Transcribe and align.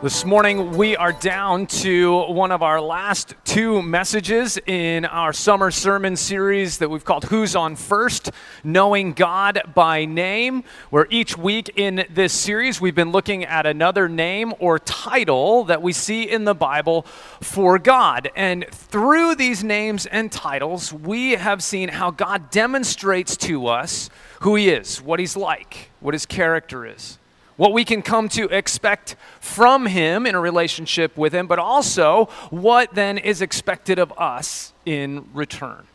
This 0.00 0.24
morning, 0.24 0.76
we 0.76 0.96
are 0.96 1.12
down 1.12 1.66
to 1.66 2.20
one 2.26 2.52
of 2.52 2.62
our 2.62 2.80
last 2.80 3.34
two 3.42 3.82
messages 3.82 4.56
in 4.64 5.04
our 5.04 5.32
summer 5.32 5.72
sermon 5.72 6.14
series 6.14 6.78
that 6.78 6.88
we've 6.88 7.04
called 7.04 7.24
Who's 7.24 7.56
on 7.56 7.74
First? 7.74 8.30
Knowing 8.62 9.12
God 9.12 9.60
by 9.74 10.04
Name, 10.04 10.62
where 10.90 11.08
each 11.10 11.36
week 11.36 11.72
in 11.74 12.06
this 12.10 12.32
series, 12.32 12.80
we've 12.80 12.94
been 12.94 13.10
looking 13.10 13.44
at 13.44 13.66
another 13.66 14.08
name 14.08 14.54
or 14.60 14.78
title 14.78 15.64
that 15.64 15.82
we 15.82 15.92
see 15.92 16.22
in 16.22 16.44
the 16.44 16.54
Bible 16.54 17.02
for 17.40 17.76
God. 17.80 18.30
And 18.36 18.66
through 18.70 19.34
these 19.34 19.64
names 19.64 20.06
and 20.06 20.30
titles, 20.30 20.92
we 20.92 21.32
have 21.32 21.60
seen 21.60 21.88
how 21.88 22.12
God 22.12 22.50
demonstrates 22.50 23.36
to 23.38 23.66
us 23.66 24.10
who 24.42 24.54
He 24.54 24.68
is, 24.68 25.02
what 25.02 25.18
He's 25.18 25.36
like, 25.36 25.90
what 25.98 26.14
His 26.14 26.24
character 26.24 26.86
is 26.86 27.18
what 27.58 27.74
we 27.74 27.84
can 27.84 28.00
come 28.00 28.30
to 28.30 28.44
expect 28.44 29.16
from 29.40 29.84
Him 29.84 30.26
in 30.26 30.34
a 30.34 30.40
relationship 30.40 31.18
with 31.18 31.34
Him, 31.34 31.46
but 31.46 31.58
also 31.58 32.26
what 32.48 32.94
then 32.94 33.18
is 33.18 33.42
expected 33.42 33.98
of 33.98 34.10
us 34.16 34.72
in 34.86 35.28
return. 35.34 35.86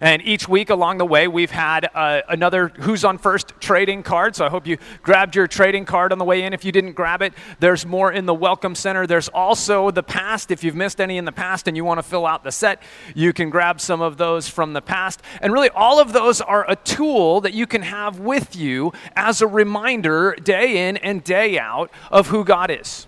And 0.00 0.22
each 0.22 0.48
week 0.48 0.70
along 0.70 0.98
the 0.98 1.06
way, 1.06 1.26
we've 1.26 1.50
had 1.50 1.90
uh, 1.94 2.22
another 2.28 2.68
Who's 2.68 3.04
on 3.04 3.18
First 3.18 3.52
trading 3.60 4.02
card. 4.02 4.36
So 4.36 4.46
I 4.46 4.48
hope 4.48 4.66
you 4.66 4.78
grabbed 5.02 5.34
your 5.34 5.46
trading 5.46 5.84
card 5.84 6.12
on 6.12 6.18
the 6.18 6.24
way 6.24 6.44
in. 6.44 6.52
If 6.52 6.64
you 6.64 6.72
didn't 6.72 6.92
grab 6.92 7.20
it, 7.22 7.34
there's 7.58 7.84
more 7.84 8.12
in 8.12 8.26
the 8.26 8.34
Welcome 8.34 8.74
Center. 8.74 9.06
There's 9.06 9.28
also 9.28 9.90
the 9.90 10.02
past. 10.02 10.50
If 10.50 10.62
you've 10.62 10.76
missed 10.76 11.00
any 11.00 11.18
in 11.18 11.24
the 11.24 11.32
past 11.32 11.66
and 11.66 11.76
you 11.76 11.84
want 11.84 11.98
to 11.98 12.02
fill 12.02 12.26
out 12.26 12.44
the 12.44 12.52
set, 12.52 12.80
you 13.14 13.32
can 13.32 13.50
grab 13.50 13.80
some 13.80 14.00
of 14.00 14.16
those 14.16 14.48
from 14.48 14.72
the 14.72 14.82
past. 14.82 15.20
And 15.42 15.52
really, 15.52 15.70
all 15.70 16.00
of 16.00 16.12
those 16.12 16.40
are 16.40 16.64
a 16.70 16.76
tool 16.76 17.40
that 17.40 17.54
you 17.54 17.66
can 17.66 17.82
have 17.82 18.20
with 18.20 18.54
you 18.54 18.92
as 19.16 19.42
a 19.42 19.48
reminder 19.48 20.36
day 20.42 20.88
in 20.88 20.96
and 20.98 21.24
day 21.24 21.58
out 21.58 21.90
of 22.12 22.28
who 22.28 22.44
God 22.44 22.70
is 22.70 23.07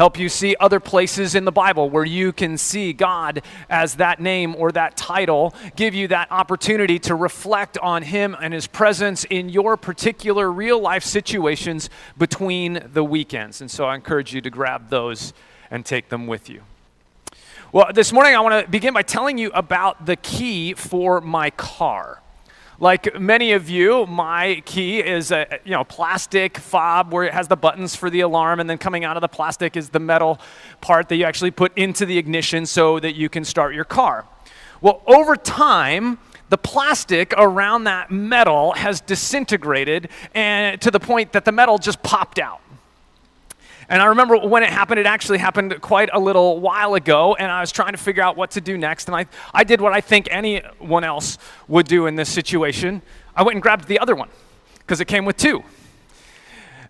help 0.00 0.18
you 0.18 0.30
see 0.30 0.56
other 0.58 0.80
places 0.80 1.34
in 1.34 1.44
the 1.44 1.52
Bible 1.52 1.90
where 1.90 2.06
you 2.06 2.32
can 2.32 2.56
see 2.56 2.90
God 2.90 3.42
as 3.68 3.96
that 3.96 4.18
name 4.18 4.56
or 4.56 4.72
that 4.72 4.96
title, 4.96 5.54
give 5.76 5.94
you 5.94 6.08
that 6.08 6.32
opportunity 6.32 6.98
to 7.00 7.14
reflect 7.14 7.76
on 7.76 8.00
Him 8.00 8.34
and 8.40 8.54
His 8.54 8.66
presence 8.66 9.24
in 9.24 9.50
your 9.50 9.76
particular 9.76 10.50
real 10.50 10.80
life 10.80 11.04
situations 11.04 11.90
between 12.16 12.82
the 12.94 13.04
weekends. 13.04 13.60
And 13.60 13.70
so 13.70 13.84
I 13.84 13.94
encourage 13.94 14.32
you 14.32 14.40
to 14.40 14.48
grab 14.48 14.88
those 14.88 15.34
and 15.70 15.84
take 15.84 16.08
them 16.08 16.26
with 16.26 16.48
you. 16.48 16.62
Well, 17.70 17.92
this 17.92 18.10
morning 18.10 18.34
I 18.34 18.40
want 18.40 18.64
to 18.64 18.70
begin 18.70 18.94
by 18.94 19.02
telling 19.02 19.36
you 19.36 19.50
about 19.50 20.06
the 20.06 20.16
key 20.16 20.72
for 20.72 21.20
my 21.20 21.50
car. 21.50 22.22
Like 22.82 23.20
many 23.20 23.52
of 23.52 23.68
you, 23.68 24.06
my 24.06 24.62
key 24.64 25.00
is 25.00 25.32
a 25.32 25.60
you 25.64 25.72
know 25.72 25.84
plastic 25.84 26.56
fob 26.56 27.12
where 27.12 27.24
it 27.24 27.34
has 27.34 27.46
the 27.46 27.56
buttons 27.56 27.94
for 27.94 28.08
the 28.08 28.20
alarm, 28.20 28.58
and 28.58 28.70
then 28.70 28.78
coming 28.78 29.04
out 29.04 29.18
of 29.18 29.20
the 29.20 29.28
plastic 29.28 29.76
is 29.76 29.90
the 29.90 30.00
metal 30.00 30.40
part 30.80 31.10
that 31.10 31.16
you 31.16 31.24
actually 31.24 31.50
put 31.50 31.76
into 31.76 32.06
the 32.06 32.16
ignition 32.16 32.64
so 32.64 32.98
that 32.98 33.14
you 33.14 33.28
can 33.28 33.44
start 33.44 33.74
your 33.74 33.84
car. 33.84 34.26
Well, 34.80 35.02
over 35.06 35.36
time, 35.36 36.18
the 36.48 36.56
plastic 36.56 37.34
around 37.36 37.84
that 37.84 38.10
metal 38.10 38.72
has 38.72 39.02
disintegrated 39.02 40.08
and 40.34 40.80
to 40.80 40.90
the 40.90 41.00
point 41.00 41.32
that 41.32 41.44
the 41.44 41.52
metal 41.52 41.76
just 41.76 42.02
popped 42.02 42.38
out. 42.38 42.62
And 43.90 44.00
I 44.00 44.06
remember 44.06 44.38
when 44.38 44.62
it 44.62 44.70
happened, 44.70 45.00
it 45.00 45.06
actually 45.06 45.38
happened 45.38 45.78
quite 45.82 46.08
a 46.12 46.18
little 46.18 46.60
while 46.60 46.94
ago, 46.94 47.34
and 47.34 47.50
I 47.50 47.60
was 47.60 47.72
trying 47.72 47.92
to 47.92 47.98
figure 47.98 48.22
out 48.22 48.36
what 48.36 48.52
to 48.52 48.60
do 48.60 48.78
next. 48.78 49.08
And 49.08 49.16
I, 49.16 49.26
I 49.52 49.64
did 49.64 49.80
what 49.80 49.92
I 49.92 50.00
think 50.00 50.28
anyone 50.30 51.04
else 51.04 51.36
would 51.66 51.88
do 51.88 52.06
in 52.06 52.14
this 52.14 52.28
situation 52.28 53.02
I 53.34 53.42
went 53.42 53.54
and 53.54 53.62
grabbed 53.62 53.86
the 53.86 53.98
other 53.98 54.14
one 54.14 54.28
because 54.78 55.00
it 55.00 55.06
came 55.06 55.24
with 55.24 55.36
two. 55.36 55.62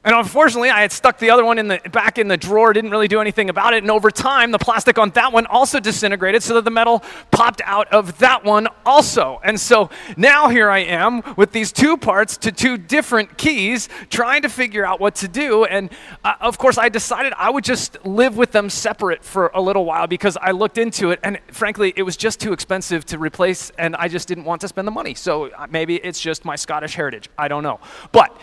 And 0.02 0.14
unfortunately, 0.14 0.70
I 0.70 0.80
had 0.80 0.92
stuck 0.92 1.18
the 1.18 1.28
other 1.28 1.44
one 1.44 1.58
in 1.58 1.68
the 1.68 1.78
back 1.92 2.16
in 2.16 2.26
the 2.26 2.38
drawer, 2.38 2.72
didn't 2.72 2.90
really 2.90 3.08
do 3.08 3.20
anything 3.20 3.50
about 3.50 3.74
it. 3.74 3.82
And 3.82 3.90
over 3.90 4.10
time, 4.10 4.50
the 4.50 4.58
plastic 4.58 4.98
on 4.98 5.10
that 5.10 5.30
one 5.30 5.44
also 5.44 5.78
disintegrated 5.78 6.42
so 6.42 6.54
that 6.54 6.64
the 6.64 6.70
metal 6.70 7.02
popped 7.30 7.60
out 7.66 7.86
of 7.92 8.16
that 8.18 8.42
one 8.42 8.66
also. 8.86 9.40
And 9.44 9.60
so 9.60 9.90
now 10.16 10.48
here 10.48 10.70
I 10.70 10.78
am 10.78 11.22
with 11.36 11.52
these 11.52 11.70
two 11.70 11.98
parts 11.98 12.38
to 12.38 12.50
two 12.50 12.78
different 12.78 13.36
keys, 13.36 13.90
trying 14.08 14.40
to 14.40 14.48
figure 14.48 14.86
out 14.86 15.00
what 15.00 15.16
to 15.16 15.28
do. 15.28 15.66
And 15.66 15.90
uh, 16.24 16.32
of 16.40 16.56
course, 16.56 16.78
I 16.78 16.88
decided 16.88 17.34
I 17.36 17.50
would 17.50 17.64
just 17.64 18.02
live 18.06 18.38
with 18.38 18.52
them 18.52 18.70
separate 18.70 19.22
for 19.22 19.50
a 19.52 19.60
little 19.60 19.84
while 19.84 20.06
because 20.06 20.38
I 20.40 20.52
looked 20.52 20.78
into 20.78 21.10
it. 21.10 21.20
And 21.22 21.38
frankly, 21.52 21.92
it 21.94 22.04
was 22.04 22.16
just 22.16 22.40
too 22.40 22.54
expensive 22.54 23.04
to 23.06 23.18
replace, 23.18 23.70
and 23.76 23.94
I 23.96 24.08
just 24.08 24.28
didn't 24.28 24.44
want 24.44 24.62
to 24.62 24.68
spend 24.68 24.88
the 24.88 24.92
money. 24.92 25.12
So 25.12 25.50
uh, 25.50 25.66
maybe 25.68 25.96
it's 25.96 26.22
just 26.22 26.46
my 26.46 26.56
Scottish 26.56 26.94
heritage. 26.94 27.28
I 27.36 27.48
don't 27.48 27.62
know. 27.62 27.80
But 28.12 28.34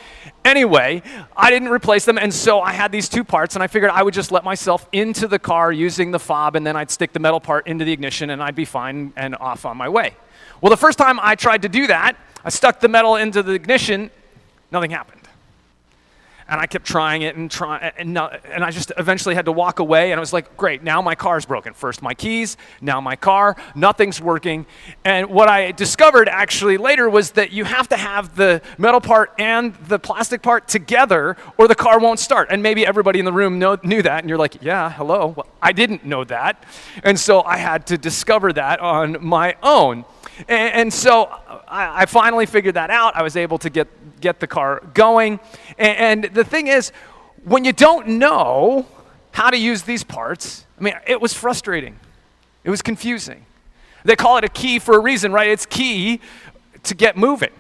anyway, 0.46 1.02
I 1.36 1.47
I 1.48 1.50
didn't 1.50 1.70
replace 1.70 2.04
them, 2.04 2.18
and 2.18 2.34
so 2.34 2.60
I 2.60 2.74
had 2.74 2.92
these 2.92 3.08
two 3.08 3.24
parts, 3.24 3.56
and 3.56 3.64
I 3.64 3.68
figured 3.68 3.90
I 3.90 4.04
would 4.04 4.14
just 4.14 4.34
let 4.34 4.44
myself 4.44 4.86
into 4.92 5.30
the 5.30 5.40
car 5.40 5.72
using 5.72 6.12
the 6.12 6.20
fob, 6.20 6.58
and 6.58 6.68
then 6.68 6.76
I'd 6.76 6.92
stick 6.92 7.14
the 7.14 7.22
metal 7.22 7.40
part 7.40 7.68
into 7.68 7.86
the 7.86 7.94
ignition, 7.94 8.32
and 8.32 8.44
I'd 8.44 8.54
be 8.54 8.66
fine 8.66 9.14
and 9.16 9.34
off 9.34 9.66
on 9.66 9.78
my 9.78 9.88
way. 9.88 10.14
Well, 10.60 10.70
the 10.72 10.76
first 10.76 10.98
time 10.98 11.22
I 11.22 11.36
tried 11.36 11.62
to 11.62 11.70
do 11.70 11.88
that, 11.88 12.18
I 12.44 12.50
stuck 12.50 12.82
the 12.82 12.90
metal 12.90 13.16
into 13.16 13.42
the 13.44 13.54
ignition, 13.54 14.12
nothing 14.72 14.92
happened 14.92 15.27
and 16.50 16.60
I 16.60 16.66
kept 16.66 16.86
trying 16.86 17.24
it 17.24 17.36
and 17.36 17.50
trying, 17.52 17.92
and, 17.98 18.14
no, 18.14 18.28
and 18.28 18.64
I 18.64 18.72
just 18.72 18.92
eventually 18.98 19.36
had 19.36 19.46
to 19.46 19.52
walk 19.52 19.80
away. 19.80 20.12
And 20.12 20.20
I 20.20 20.22
was 20.22 20.34
like, 20.34 20.56
great, 20.56 20.84
now 20.84 21.02
my 21.02 21.16
car's 21.16 21.46
broken. 21.46 21.74
First 21.74 22.02
my 22.02 22.14
keys, 22.14 22.58
now 22.82 23.02
my 23.02 23.16
car, 23.16 23.56
nothing's 23.76 24.22
working. 24.22 24.66
And 25.04 25.28
what 25.28 25.50
I 25.50 25.72
discovered 25.72 26.30
actually 26.30 26.78
later 26.78 27.10
was 27.10 27.32
that 27.32 27.52
you 27.52 27.66
have 27.66 27.90
to 27.90 27.98
have 27.98 28.36
the 28.36 28.62
metal 28.78 29.02
part 29.02 29.34
and 29.38 29.74
the 29.88 30.00
plastic 30.00 30.42
part 30.42 30.68
together, 30.68 31.36
or 31.58 31.68
the 31.68 31.76
car 31.76 32.00
won't 32.00 32.20
start. 32.20 32.48
And 32.52 32.64
maybe 32.64 32.86
everybody 32.86 33.20
in 33.20 33.26
the 33.26 33.34
room 33.34 33.60
know, 33.60 33.78
knew 33.84 34.02
that, 34.02 34.24
and 34.24 34.30
you're 34.30 34.38
like, 34.38 34.62
yeah, 34.62 34.92
hello. 34.92 35.34
Well, 35.36 35.48
I 35.62 35.72
didn't 35.74 36.06
know 36.06 36.24
that, 36.26 36.64
and 37.04 37.20
so 37.20 37.42
I 37.42 37.58
had 37.58 37.88
to 37.88 37.98
discover 37.98 38.54
that 38.54 38.80
on 38.80 39.18
my 39.22 39.56
own. 39.62 40.06
And, 40.48 40.74
and 40.74 40.94
so 40.94 41.26
I, 41.68 42.04
I, 42.04 42.06
finally 42.06 42.46
figured 42.46 42.76
that 42.76 42.90
out. 42.90 43.16
I 43.16 43.24
was 43.24 43.36
able 43.36 43.58
to 43.60 43.70
get, 43.70 43.88
get 44.22 44.40
the 44.40 44.48
car 44.48 44.82
going. 44.94 45.40
And, 45.78 46.26
and 46.26 46.36
the 46.38 46.44
thing 46.44 46.68
is, 46.68 46.92
when 47.44 47.66
you 47.66 47.74
don't 47.74 48.08
know 48.08 48.86
how 49.32 49.50
to 49.50 49.58
use 49.58 49.84
these 49.84 50.04
parts, 50.04 50.66
I 50.80 50.84
mean, 50.84 50.94
it 51.06 51.20
was 51.20 51.34
frustrating. 51.34 52.00
It 52.64 52.70
was 52.70 52.82
confusing. 52.82 53.46
They 54.04 54.16
call 54.16 54.38
it 54.38 54.44
a 54.44 54.50
key 54.50 54.80
for 54.80 54.96
a 54.96 55.00
reason, 55.00 55.32
right? 55.32 55.50
It's 55.50 55.66
key 55.66 56.22
to 56.84 56.96
get 56.96 57.18
moving. 57.18 57.52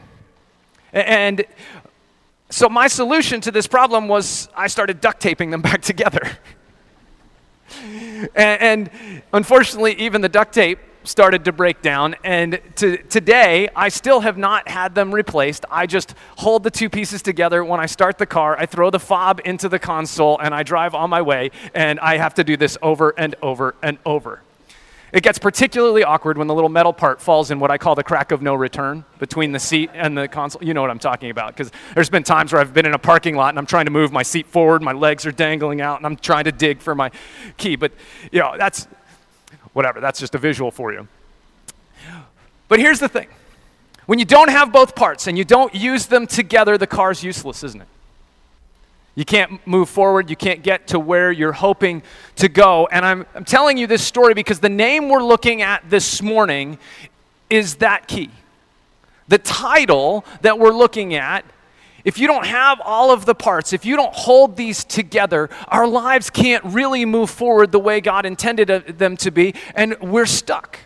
And 0.93 1.45
so 2.49 2.69
my 2.69 2.88
solution 2.88 3.41
to 3.41 3.51
this 3.51 3.67
problem 3.67 4.07
was 4.07 4.47
I 4.55 4.67
started 4.67 5.01
duct 5.01 5.19
taping 5.19 5.51
them 5.51 5.61
back 5.69 5.81
together. 5.81 6.38
and, 8.35 8.89
unfortunately, 9.33 9.94
even 9.95 10.21
the 10.21 10.29
duct 10.29 10.53
tape 10.53 10.79
started 11.07 11.45
to 11.45 11.51
break 11.51 11.81
down. 11.81 12.16
And 12.23 12.59
to, 12.75 12.97
today, 12.97 13.69
I 13.75 13.90
still 13.90 14.19
have 14.19 14.38
not 14.38 14.68
had 14.68 14.94
them 14.94 15.13
replaced. 15.13 15.66
I 15.72 15.85
just 15.85 16.13
hold 16.38 16.63
the 16.63 16.72
two 16.72 16.90
pieces 16.90 17.22
together. 17.22 17.63
When 17.63 17.79
I 17.79 17.85
start 17.85 18.18
the 18.18 18.25
car, 18.25 18.57
I 18.59 18.66
throw 18.66 18.90
the 18.90 19.00
fob 19.00 19.41
into 19.45 19.69
the 19.69 19.79
console 19.79 20.38
and 20.40 20.53
I 20.53 20.63
drive 20.63 20.94
on 20.94 21.09
my 21.09 21.22
way. 21.22 21.51
And 21.73 22.00
I 22.00 22.18
have 22.18 22.34
to 22.35 22.44
do 22.44 22.57
this 22.57 22.78
over 22.81 23.13
and 23.18 23.35
over 23.41 23.75
and 23.81 23.97
over. 24.06 24.41
It 25.13 25.23
gets 25.23 25.40
particularly 25.40 26.03
awkward 26.03 26.38
when 26.38 26.48
the 26.48 26.54
little 26.54 26.69
metal 26.69 26.92
part 26.92 27.21
falls 27.21 27.50
in 27.50 27.62
what 27.62 27.71
I 27.71 27.77
call 27.77 27.95
the 27.95 28.03
crack 28.03 28.33
of 28.33 28.42
no 28.42 28.53
return 28.53 29.06
between 29.19 29.53
the 29.53 29.60
seat 29.60 29.89
and 29.94 30.18
the 30.18 30.27
console. 30.27 30.62
You 30.62 30.74
know 30.74 30.81
what 30.81 30.92
I'm 30.92 31.00
talking 31.00 31.30
about. 31.30 31.56
Because 31.56 31.71
there's 31.95 32.10
been 32.10 32.24
times 32.24 32.51
where 32.51 32.60
I've 32.60 32.74
been 32.74 32.86
in 32.86 32.94
a 32.94 33.00
parking 33.00 33.36
lot 33.36 33.50
and 33.50 33.57
I'm 33.57 33.65
trying 33.65 33.86
to 33.86 33.92
move 33.92 34.12
my 34.12 34.24
seat 34.24 34.48
forward, 34.48 34.81
my 34.81 34.92
legs 34.92 35.25
are 35.25 35.31
dangling 35.31 35.80
out, 35.80 35.98
and 35.98 36.06
I'm 36.06 36.18
trying 36.18 36.44
to 36.44 36.51
dig 36.51 36.81
for 36.81 36.94
my 36.94 37.10
key. 37.56 37.77
But, 37.77 37.94
you 38.33 38.42
know, 38.42 38.56
that's, 38.57 38.89
whatever, 39.77 40.01
that's 40.01 40.19
just 40.19 40.33
a 40.33 40.39
visual 40.39 40.71
for 40.71 40.91
you. 40.91 41.07
But 42.68 42.79
here's 42.79 43.00
the 43.00 43.07
thing 43.07 43.27
when 44.07 44.18
you 44.18 44.25
don't 44.25 44.50
have 44.50 44.71
both 44.71 44.95
parts 44.95 45.27
and 45.27 45.38
you 45.38 45.45
don't 45.45 45.75
use 45.75 46.07
them 46.07 46.25
together, 46.25 46.79
the 46.79 46.88
car's 46.88 47.24
useless, 47.24 47.63
isn't 47.63 47.81
it? 47.81 47.88
You 49.13 49.24
can't 49.24 49.65
move 49.68 49.88
forward. 49.88 50.31
You 50.31 50.35
can't 50.35 50.63
get 50.63 50.88
to 50.88 51.00
where 51.00 51.31
you're 51.31 51.51
hoping 51.51 52.01
to 52.38 52.50
go. 52.50 52.88
And 52.88 53.06
I'm, 53.06 53.25
I'm 53.35 53.45
telling 53.45 53.77
you 53.77 53.85
this 53.85 54.03
story 54.03 54.33
because 54.33 54.59
the 54.59 54.69
name 54.69 55.09
we're 55.09 55.24
looking 55.24 55.62
at 55.62 55.88
this 55.88 56.24
morning 56.24 56.79
is 57.47 57.75
that 57.75 58.07
key. 58.07 58.31
The 59.27 59.38
title 59.38 60.25
that 60.41 60.57
we're 60.57 60.74
looking 60.74 61.13
at 61.13 61.45
if 62.07 62.18
you 62.18 62.25
don't 62.25 62.45
have 62.45 62.80
all 62.86 63.12
of 63.12 63.25
the 63.25 63.36
parts, 63.36 63.74
if 63.74 63.83
you 63.83 63.98
don't 63.98 64.13
hold 64.13 64.56
these 64.56 64.86
together, 64.86 65.50
our 65.68 65.86
lives 65.86 66.30
can't 66.30 66.63
really 66.63 67.04
move 67.04 67.30
forward 67.30 67.74
the 67.74 67.80
way 67.80 68.00
God 68.00 68.25
intended 68.25 68.98
them 68.98 69.18
to 69.18 69.30
be, 69.30 69.54
and 69.75 70.00
we're 70.00 70.25
stuck. 70.25 70.80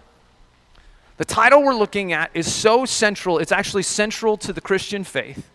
The 1.17 1.25
title 1.25 1.61
we're 1.61 1.75
looking 1.75 2.11
at 2.11 2.31
is 2.33 2.51
so 2.51 2.85
central, 2.85 3.37
it's 3.37 3.51
actually 3.51 3.83
central 3.83 4.35
to 4.37 4.51
the 4.51 4.61
Christian 4.61 5.03
faith. 5.03 5.47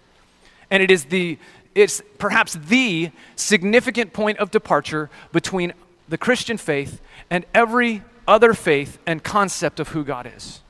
And 0.70 0.84
it 0.84 0.90
is 0.92 1.06
the 1.06 1.36
it's 1.74 2.00
perhaps 2.18 2.52
the 2.52 3.10
significant 3.34 4.12
point 4.12 4.38
of 4.38 4.52
departure 4.52 5.10
between 5.32 5.72
the 6.08 6.16
Christian 6.16 6.58
faith 6.58 7.00
and 7.28 7.44
every 7.52 8.04
other 8.28 8.54
faith 8.54 9.00
and 9.04 9.24
concept 9.24 9.80
of 9.80 9.88
who 9.88 10.04
God 10.04 10.30
is. 10.32 10.60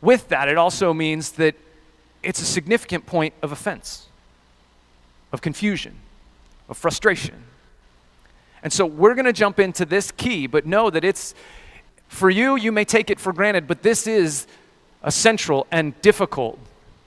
With 0.00 0.28
that, 0.28 0.48
it 0.48 0.56
also 0.56 0.94
means 0.94 1.32
that 1.32 1.56
it's 2.22 2.40
a 2.40 2.44
significant 2.44 3.06
point 3.06 3.34
of 3.42 3.52
offense, 3.52 4.06
of 5.32 5.40
confusion, 5.40 5.96
of 6.68 6.76
frustration. 6.76 7.44
And 8.62 8.72
so 8.72 8.84
we're 8.86 9.14
going 9.14 9.24
to 9.24 9.32
jump 9.32 9.60
into 9.60 9.84
this 9.84 10.10
key, 10.10 10.46
but 10.46 10.66
know 10.66 10.90
that 10.90 11.04
it's 11.04 11.34
for 12.08 12.30
you, 12.30 12.56
you 12.56 12.72
may 12.72 12.84
take 12.84 13.10
it 13.10 13.20
for 13.20 13.32
granted, 13.32 13.66
but 13.66 13.82
this 13.82 14.06
is 14.06 14.46
a 15.02 15.12
central 15.12 15.66
and 15.70 16.00
difficult 16.02 16.58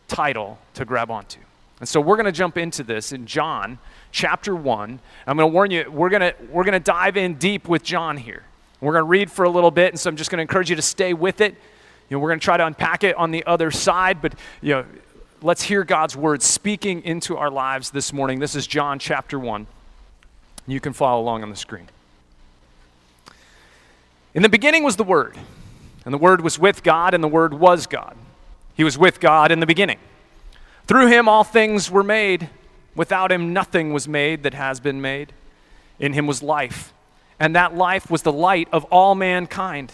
title 0.07 0.59
to 0.75 0.85
grab 0.85 1.11
onto. 1.11 1.39
And 1.79 1.89
so 1.89 1.99
we're 1.99 2.15
going 2.15 2.25
to 2.27 2.31
jump 2.31 2.57
into 2.57 2.83
this 2.83 3.11
in 3.11 3.25
John 3.25 3.79
chapter 4.11 4.55
1. 4.55 4.99
I'm 5.25 5.37
going 5.37 5.49
to 5.49 5.53
warn 5.53 5.71
you, 5.71 5.89
we're 5.91 6.09
going 6.09 6.21
to, 6.21 6.35
we're 6.51 6.63
going 6.63 6.73
to 6.73 6.79
dive 6.79 7.17
in 7.17 7.35
deep 7.35 7.67
with 7.67 7.83
John 7.83 8.17
here. 8.17 8.43
We're 8.79 8.93
going 8.93 9.03
to 9.03 9.09
read 9.09 9.31
for 9.31 9.45
a 9.45 9.49
little 9.49 9.71
bit, 9.71 9.91
and 9.91 9.99
so 9.99 10.09
I'm 10.09 10.15
just 10.15 10.29
going 10.29 10.37
to 10.37 10.43
encourage 10.43 10.69
you 10.69 10.75
to 10.75 10.81
stay 10.81 11.13
with 11.13 11.41
it. 11.41 11.55
Know, 12.11 12.19
we're 12.19 12.29
going 12.29 12.39
to 12.39 12.43
try 12.43 12.57
to 12.57 12.65
unpack 12.65 13.03
it 13.03 13.15
on 13.15 13.31
the 13.31 13.45
other 13.45 13.71
side, 13.71 14.21
but 14.21 14.33
you 14.61 14.73
know, 14.73 14.85
let's 15.41 15.63
hear 15.63 15.83
God's 15.83 16.15
word 16.15 16.41
speaking 16.41 17.03
into 17.03 17.37
our 17.37 17.49
lives 17.49 17.91
this 17.91 18.11
morning. 18.11 18.39
This 18.39 18.55
is 18.55 18.67
John 18.67 18.99
chapter 18.99 19.39
1. 19.39 19.65
You 20.67 20.79
can 20.79 20.93
follow 20.93 21.21
along 21.21 21.43
on 21.43 21.49
the 21.49 21.55
screen. 21.55 21.87
In 24.33 24.43
the 24.43 24.49
beginning 24.49 24.83
was 24.83 24.95
the 24.95 25.03
Word, 25.03 25.37
and 26.05 26.13
the 26.13 26.17
Word 26.17 26.41
was 26.41 26.57
with 26.59 26.83
God, 26.83 27.13
and 27.13 27.23
the 27.23 27.27
Word 27.27 27.53
was 27.53 27.87
God. 27.87 28.15
He 28.75 28.83
was 28.83 28.97
with 28.97 29.19
God 29.19 29.51
in 29.51 29.59
the 29.59 29.65
beginning. 29.65 29.99
Through 30.87 31.07
him 31.07 31.27
all 31.27 31.43
things 31.43 31.91
were 31.91 32.03
made. 32.03 32.49
Without 32.95 33.31
him 33.31 33.53
nothing 33.53 33.93
was 33.93 34.07
made 34.07 34.43
that 34.43 34.53
has 34.53 34.79
been 34.79 35.01
made. 35.01 35.33
In 35.99 36.13
him 36.13 36.27
was 36.27 36.41
life, 36.41 36.93
and 37.39 37.55
that 37.55 37.75
life 37.75 38.09
was 38.09 38.21
the 38.21 38.33
light 38.33 38.67
of 38.71 38.85
all 38.85 39.15
mankind. 39.15 39.93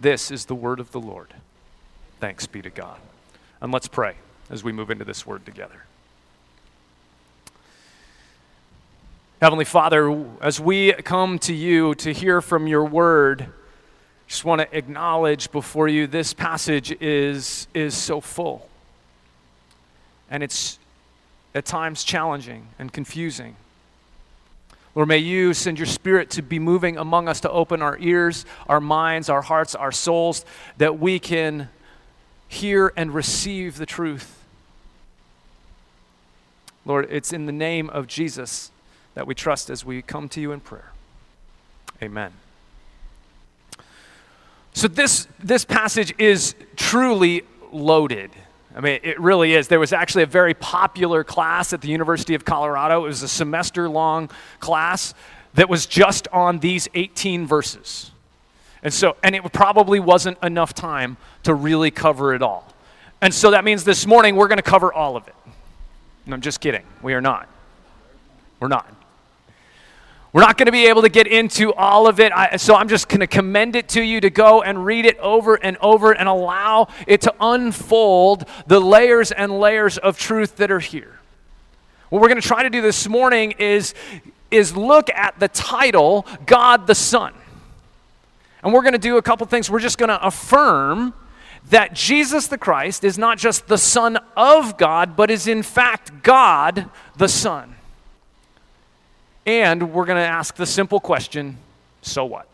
This 0.00 0.30
is 0.30 0.44
the 0.44 0.54
word 0.54 0.80
of 0.80 0.92
the 0.92 1.00
Lord. 1.00 1.34
Thanks 2.20 2.46
be 2.46 2.62
to 2.62 2.70
God. 2.70 2.98
And 3.60 3.72
let's 3.72 3.88
pray 3.88 4.14
as 4.50 4.62
we 4.62 4.72
move 4.72 4.90
into 4.90 5.04
this 5.04 5.26
word 5.26 5.44
together. 5.44 5.84
Heavenly 9.40 9.64
Father, 9.64 10.26
as 10.40 10.58
we 10.58 10.92
come 10.92 11.38
to 11.40 11.54
you 11.54 11.94
to 11.96 12.12
hear 12.12 12.40
from 12.40 12.66
your 12.66 12.84
word, 12.84 13.46
just 14.26 14.44
want 14.44 14.60
to 14.60 14.76
acknowledge 14.76 15.50
before 15.52 15.88
you 15.88 16.06
this 16.06 16.34
passage 16.34 16.90
is, 17.00 17.68
is 17.72 17.96
so 17.96 18.20
full. 18.20 18.68
And 20.30 20.42
it's 20.42 20.78
at 21.54 21.64
times 21.64 22.04
challenging 22.04 22.68
and 22.78 22.92
confusing. 22.92 23.56
Lord, 24.94 25.08
may 25.08 25.18
you 25.18 25.54
send 25.54 25.78
your 25.78 25.86
spirit 25.86 26.30
to 26.30 26.42
be 26.42 26.58
moving 26.58 26.96
among 26.96 27.28
us 27.28 27.40
to 27.40 27.50
open 27.50 27.82
our 27.82 27.96
ears, 27.98 28.44
our 28.68 28.80
minds, 28.80 29.28
our 29.28 29.42
hearts, 29.42 29.74
our 29.74 29.92
souls, 29.92 30.44
that 30.78 30.98
we 30.98 31.18
can 31.18 31.68
hear 32.48 32.92
and 32.96 33.14
receive 33.14 33.76
the 33.76 33.86
truth. 33.86 34.42
Lord, 36.84 37.06
it's 37.10 37.32
in 37.32 37.46
the 37.46 37.52
name 37.52 37.90
of 37.90 38.06
Jesus 38.06 38.70
that 39.14 39.26
we 39.26 39.34
trust 39.34 39.68
as 39.68 39.84
we 39.84 40.00
come 40.00 40.28
to 40.30 40.40
you 40.40 40.52
in 40.52 40.60
prayer. 40.60 40.92
Amen. 42.02 42.32
So 44.72 44.88
this, 44.88 45.28
this 45.38 45.64
passage 45.64 46.14
is 46.18 46.54
truly 46.76 47.42
loaded. 47.72 48.30
I 48.78 48.80
mean, 48.80 49.00
it 49.02 49.18
really 49.18 49.54
is. 49.54 49.66
There 49.66 49.80
was 49.80 49.92
actually 49.92 50.22
a 50.22 50.26
very 50.26 50.54
popular 50.54 51.24
class 51.24 51.72
at 51.72 51.80
the 51.80 51.88
University 51.88 52.36
of 52.36 52.44
Colorado. 52.44 53.04
It 53.04 53.08
was 53.08 53.24
a 53.24 53.28
semester 53.28 53.88
long 53.88 54.30
class 54.60 55.14
that 55.54 55.68
was 55.68 55.84
just 55.84 56.28
on 56.28 56.60
these 56.60 56.86
18 56.94 57.44
verses. 57.44 58.12
And 58.84 58.94
so, 58.94 59.16
and 59.24 59.34
it 59.34 59.52
probably 59.52 59.98
wasn't 59.98 60.38
enough 60.44 60.74
time 60.74 61.16
to 61.42 61.54
really 61.54 61.90
cover 61.90 62.32
it 62.34 62.40
all. 62.40 62.72
And 63.20 63.34
so 63.34 63.50
that 63.50 63.64
means 63.64 63.82
this 63.82 64.06
morning 64.06 64.36
we're 64.36 64.46
going 64.46 64.58
to 64.58 64.62
cover 64.62 64.92
all 64.92 65.16
of 65.16 65.26
it. 65.26 65.34
And 66.24 66.32
I'm 66.32 66.40
just 66.40 66.60
kidding. 66.60 66.84
We 67.02 67.14
are 67.14 67.20
not. 67.20 67.48
We're 68.60 68.68
not. 68.68 68.94
We're 70.32 70.42
not 70.42 70.58
going 70.58 70.66
to 70.66 70.72
be 70.72 70.86
able 70.86 71.02
to 71.02 71.08
get 71.08 71.26
into 71.26 71.72
all 71.72 72.06
of 72.06 72.20
it, 72.20 72.32
I, 72.32 72.56
so 72.56 72.74
I'm 72.74 72.88
just 72.88 73.08
going 73.08 73.20
to 73.20 73.26
commend 73.26 73.76
it 73.76 73.88
to 73.90 74.02
you 74.02 74.20
to 74.20 74.28
go 74.28 74.62
and 74.62 74.84
read 74.84 75.06
it 75.06 75.18
over 75.18 75.54
and 75.54 75.78
over 75.78 76.12
and 76.12 76.28
allow 76.28 76.88
it 77.06 77.22
to 77.22 77.34
unfold 77.40 78.44
the 78.66 78.78
layers 78.78 79.32
and 79.32 79.58
layers 79.58 79.96
of 79.96 80.18
truth 80.18 80.56
that 80.56 80.70
are 80.70 80.80
here. 80.80 81.18
What 82.10 82.20
we're 82.20 82.28
going 82.28 82.40
to 82.40 82.46
try 82.46 82.62
to 82.62 82.70
do 82.70 82.82
this 82.82 83.08
morning 83.08 83.52
is, 83.52 83.94
is 84.50 84.76
look 84.76 85.08
at 85.10 85.38
the 85.40 85.48
title, 85.48 86.26
God 86.44 86.86
the 86.86 86.94
Son. 86.94 87.32
And 88.62 88.74
we're 88.74 88.82
going 88.82 88.92
to 88.92 88.98
do 88.98 89.16
a 89.16 89.22
couple 89.22 89.46
things. 89.46 89.70
We're 89.70 89.78
just 89.78 89.96
going 89.96 90.08
to 90.10 90.26
affirm 90.26 91.14
that 91.70 91.94
Jesus 91.94 92.48
the 92.48 92.58
Christ 92.58 93.02
is 93.02 93.16
not 93.16 93.38
just 93.38 93.66
the 93.66 93.78
Son 93.78 94.18
of 94.36 94.76
God, 94.76 95.16
but 95.16 95.30
is 95.30 95.46
in 95.46 95.62
fact 95.62 96.22
God 96.22 96.90
the 97.16 97.28
Son. 97.28 97.74
And 99.48 99.94
we're 99.94 100.04
going 100.04 100.22
to 100.22 100.28
ask 100.28 100.56
the 100.56 100.66
simple 100.66 101.00
question 101.00 101.56
so 102.02 102.26
what? 102.26 102.46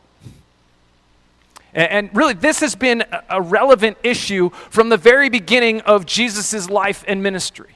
And 1.74 2.08
really, 2.14 2.34
this 2.34 2.60
has 2.60 2.76
been 2.76 3.02
a 3.28 3.42
relevant 3.42 3.98
issue 4.04 4.50
from 4.70 4.90
the 4.90 4.96
very 4.96 5.28
beginning 5.28 5.80
of 5.80 6.06
Jesus' 6.06 6.70
life 6.70 7.04
and 7.08 7.20
ministry. 7.20 7.74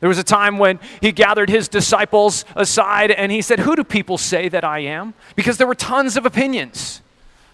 There 0.00 0.08
was 0.08 0.18
a 0.18 0.24
time 0.24 0.58
when 0.58 0.80
he 1.00 1.12
gathered 1.12 1.48
his 1.48 1.68
disciples 1.68 2.44
aside 2.56 3.12
and 3.12 3.30
he 3.30 3.40
said, 3.40 3.60
Who 3.60 3.76
do 3.76 3.84
people 3.84 4.18
say 4.18 4.48
that 4.48 4.64
I 4.64 4.80
am? 4.80 5.14
Because 5.36 5.56
there 5.56 5.68
were 5.68 5.76
tons 5.76 6.16
of 6.16 6.26
opinions. 6.26 7.02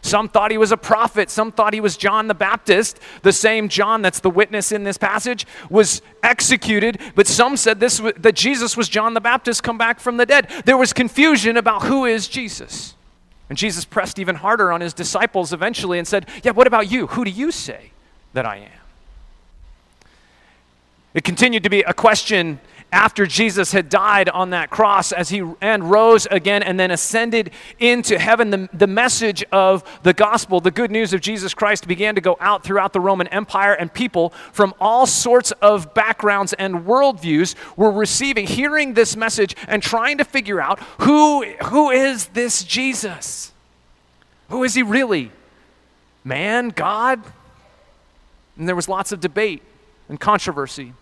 Some 0.02 0.28
thought 0.28 0.50
he 0.50 0.58
was 0.58 0.72
a 0.72 0.76
prophet. 0.76 1.30
Some 1.30 1.52
thought 1.52 1.74
he 1.74 1.80
was 1.80 1.96
John 1.96 2.26
the 2.28 2.34
Baptist. 2.34 2.98
The 3.22 3.32
same 3.32 3.68
John 3.68 4.02
that's 4.02 4.20
the 4.20 4.30
witness 4.30 4.72
in 4.72 4.84
this 4.84 4.96
passage 4.96 5.46
was 5.68 6.02
executed, 6.22 7.00
but 7.14 7.26
some 7.26 7.56
said 7.56 7.80
this 7.80 7.98
that 8.16 8.34
Jesus 8.34 8.76
was 8.76 8.88
John 8.88 9.14
the 9.14 9.20
Baptist 9.20 9.62
come 9.62 9.78
back 9.78 10.00
from 10.00 10.16
the 10.16 10.26
dead. 10.26 10.48
There 10.64 10.76
was 10.76 10.92
confusion 10.92 11.56
about 11.56 11.82
who 11.82 12.06
is 12.06 12.28
Jesus. 12.28 12.94
And 13.48 13.58
Jesus 13.58 13.84
pressed 13.84 14.18
even 14.18 14.36
harder 14.36 14.70
on 14.72 14.80
his 14.80 14.94
disciples 14.94 15.52
eventually 15.52 15.98
and 15.98 16.06
said, 16.06 16.26
"Yeah, 16.42 16.52
what 16.52 16.66
about 16.66 16.90
you? 16.90 17.08
Who 17.08 17.24
do 17.24 17.30
you 17.30 17.50
say 17.50 17.90
that 18.32 18.46
I 18.46 18.56
am?" 18.56 18.70
It 21.12 21.24
continued 21.24 21.64
to 21.64 21.70
be 21.70 21.82
a 21.82 21.92
question 21.92 22.60
after 22.92 23.24
Jesus 23.26 23.72
had 23.72 23.88
died 23.88 24.28
on 24.28 24.50
that 24.50 24.70
cross 24.70 25.12
as 25.12 25.28
he 25.28 25.44
and 25.60 25.90
rose 25.90 26.26
again 26.30 26.62
and 26.62 26.78
then 26.78 26.90
ascended 26.90 27.50
into 27.78 28.18
heaven, 28.18 28.50
the, 28.50 28.68
the 28.72 28.86
message 28.86 29.44
of 29.52 29.84
the 30.02 30.12
gospel, 30.12 30.60
the 30.60 30.70
good 30.70 30.90
news 30.90 31.12
of 31.12 31.20
Jesus 31.20 31.54
Christ, 31.54 31.86
began 31.86 32.16
to 32.16 32.20
go 32.20 32.36
out 32.40 32.64
throughout 32.64 32.92
the 32.92 33.00
Roman 33.00 33.28
Empire, 33.28 33.74
and 33.74 33.92
people 33.92 34.30
from 34.52 34.74
all 34.80 35.06
sorts 35.06 35.52
of 35.62 35.94
backgrounds 35.94 36.52
and 36.54 36.84
worldviews 36.86 37.54
were 37.76 37.92
receiving, 37.92 38.46
hearing 38.46 38.94
this 38.94 39.16
message, 39.16 39.54
and 39.68 39.82
trying 39.82 40.18
to 40.18 40.24
figure 40.24 40.60
out 40.60 40.80
who, 41.00 41.44
who 41.64 41.90
is 41.90 42.26
this 42.28 42.64
Jesus? 42.64 43.52
Who 44.48 44.64
is 44.64 44.74
he 44.74 44.82
really? 44.82 45.30
Man? 46.24 46.70
God? 46.70 47.22
And 48.58 48.68
there 48.68 48.76
was 48.76 48.88
lots 48.88 49.12
of 49.12 49.20
debate 49.20 49.62
and 50.08 50.18
controversy 50.18 50.92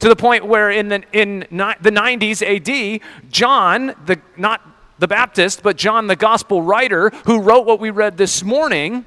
to 0.00 0.08
the 0.08 0.16
point 0.16 0.46
where 0.46 0.70
in 0.70 0.88
the, 0.88 1.02
in 1.12 1.40
ni- 1.50 1.74
the 1.80 1.90
90s 1.90 2.42
AD, 2.42 3.00
John, 3.30 3.94
the, 4.04 4.20
not 4.36 4.60
the 4.98 5.08
Baptist, 5.08 5.62
but 5.62 5.76
John, 5.76 6.06
the 6.06 6.16
gospel 6.16 6.62
writer, 6.62 7.10
who 7.26 7.40
wrote 7.40 7.66
what 7.66 7.80
we 7.80 7.90
read 7.90 8.16
this 8.16 8.42
morning, 8.42 9.04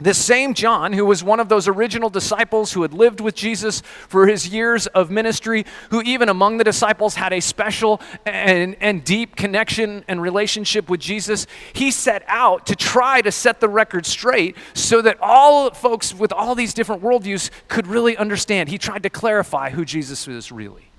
this 0.00 0.16
same 0.16 0.54
John, 0.54 0.92
who 0.92 1.04
was 1.04 1.24
one 1.24 1.40
of 1.40 1.48
those 1.48 1.66
original 1.66 2.08
disciples 2.08 2.72
who 2.72 2.82
had 2.82 2.92
lived 2.92 3.20
with 3.20 3.34
Jesus 3.34 3.80
for 4.08 4.28
his 4.28 4.48
years 4.48 4.86
of 4.88 5.10
ministry, 5.10 5.66
who 5.90 6.00
even 6.02 6.28
among 6.28 6.58
the 6.58 6.64
disciples 6.64 7.16
had 7.16 7.32
a 7.32 7.40
special 7.40 8.00
and, 8.24 8.76
and 8.80 9.04
deep 9.04 9.34
connection 9.34 10.04
and 10.06 10.22
relationship 10.22 10.88
with 10.88 11.00
Jesus, 11.00 11.48
he 11.72 11.90
set 11.90 12.22
out 12.28 12.66
to 12.66 12.76
try 12.76 13.20
to 13.20 13.32
set 13.32 13.58
the 13.58 13.68
record 13.68 14.06
straight 14.06 14.56
so 14.72 15.02
that 15.02 15.18
all 15.20 15.70
folks 15.72 16.14
with 16.14 16.32
all 16.32 16.54
these 16.54 16.74
different 16.74 17.02
worldviews 17.02 17.50
could 17.66 17.88
really 17.88 18.16
understand. 18.16 18.68
He 18.68 18.78
tried 18.78 19.02
to 19.02 19.10
clarify 19.10 19.70
who 19.70 19.84
Jesus 19.84 20.28
was 20.28 20.52
really. 20.52 20.90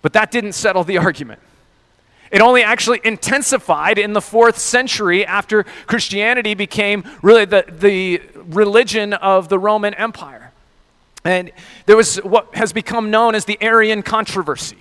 But 0.00 0.14
that 0.14 0.30
didn't 0.30 0.52
settle 0.52 0.84
the 0.84 0.96
argument. 1.06 1.40
It 2.30 2.40
only 2.40 2.62
actually 2.62 3.00
intensified 3.02 3.98
in 3.98 4.12
the 4.12 4.20
fourth 4.20 4.58
century 4.58 5.26
after 5.26 5.64
Christianity 5.86 6.54
became 6.54 7.04
really 7.22 7.44
the, 7.44 7.64
the 7.68 8.22
religion 8.36 9.14
of 9.14 9.48
the 9.48 9.58
Roman 9.58 9.94
Empire. 9.94 10.52
And 11.24 11.50
there 11.86 11.96
was 11.96 12.16
what 12.18 12.54
has 12.54 12.72
become 12.72 13.10
known 13.10 13.34
as 13.34 13.44
the 13.44 13.58
Arian 13.60 14.02
controversy. 14.02 14.78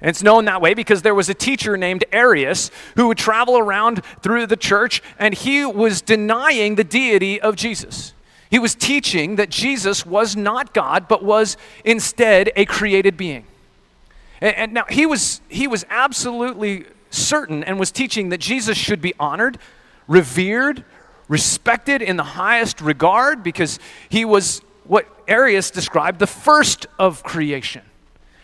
And 0.00 0.08
it's 0.08 0.22
known 0.22 0.44
that 0.44 0.60
way 0.60 0.74
because 0.74 1.02
there 1.02 1.14
was 1.14 1.28
a 1.28 1.34
teacher 1.34 1.76
named 1.76 2.04
Arius 2.12 2.70
who 2.94 3.08
would 3.08 3.18
travel 3.18 3.58
around 3.58 4.04
through 4.22 4.46
the 4.46 4.56
church 4.56 5.02
and 5.18 5.34
he 5.34 5.64
was 5.64 6.02
denying 6.02 6.76
the 6.76 6.84
deity 6.84 7.40
of 7.40 7.56
Jesus. 7.56 8.12
He 8.50 8.58
was 8.58 8.74
teaching 8.74 9.36
that 9.36 9.50
Jesus 9.50 10.06
was 10.06 10.36
not 10.36 10.72
God, 10.72 11.08
but 11.08 11.24
was 11.24 11.56
instead 11.84 12.52
a 12.54 12.64
created 12.64 13.16
being. 13.16 13.44
And, 14.40 14.56
and 14.56 14.72
now 14.72 14.84
he 14.88 15.06
was, 15.06 15.40
he 15.48 15.66
was 15.66 15.84
absolutely 15.90 16.86
certain 17.10 17.64
and 17.64 17.78
was 17.78 17.90
teaching 17.90 18.28
that 18.30 18.38
Jesus 18.38 18.76
should 18.76 19.00
be 19.00 19.14
honored, 19.18 19.58
revered, 20.06 20.84
respected 21.28 22.02
in 22.02 22.16
the 22.16 22.22
highest 22.22 22.80
regard 22.80 23.42
because 23.42 23.78
he 24.08 24.24
was 24.24 24.62
what 24.84 25.06
Arius 25.28 25.70
described 25.70 26.18
the 26.18 26.26
first 26.26 26.86
of 26.98 27.22
creation. 27.22 27.82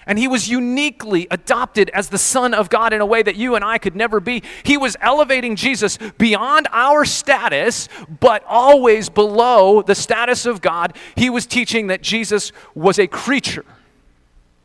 And 0.07 0.19
he 0.19 0.29
was 0.29 0.49
uniquely 0.49 1.27
adopted 1.31 1.89
as 1.91 2.11
the 2.11 2.19
Son 2.19 2.53
of 2.53 2.69
God 2.69 2.93
in 2.93 3.01
a 3.01 3.07
way 3.07 3.23
that 3.23 3.37
you 3.37 3.55
and 3.55 3.65
I 3.65 3.79
could 3.79 3.97
never 3.97 4.21
be. 4.21 4.43
He 4.63 4.77
was 4.77 4.97
elevating 5.01 5.57
Jesus 5.57 5.99
beyond 6.19 6.69
our 6.73 7.07
status, 7.07 7.89
but 8.21 8.45
always 8.47 9.09
below 9.09 9.81
the 9.81 9.95
status 9.95 10.45
of 10.45 10.61
God. 10.61 10.95
He 11.17 11.31
was 11.31 11.47
teaching 11.47 11.87
that 11.87 12.03
Jesus 12.03 12.53
was 12.75 12.99
a 12.99 13.07
creature, 13.07 13.65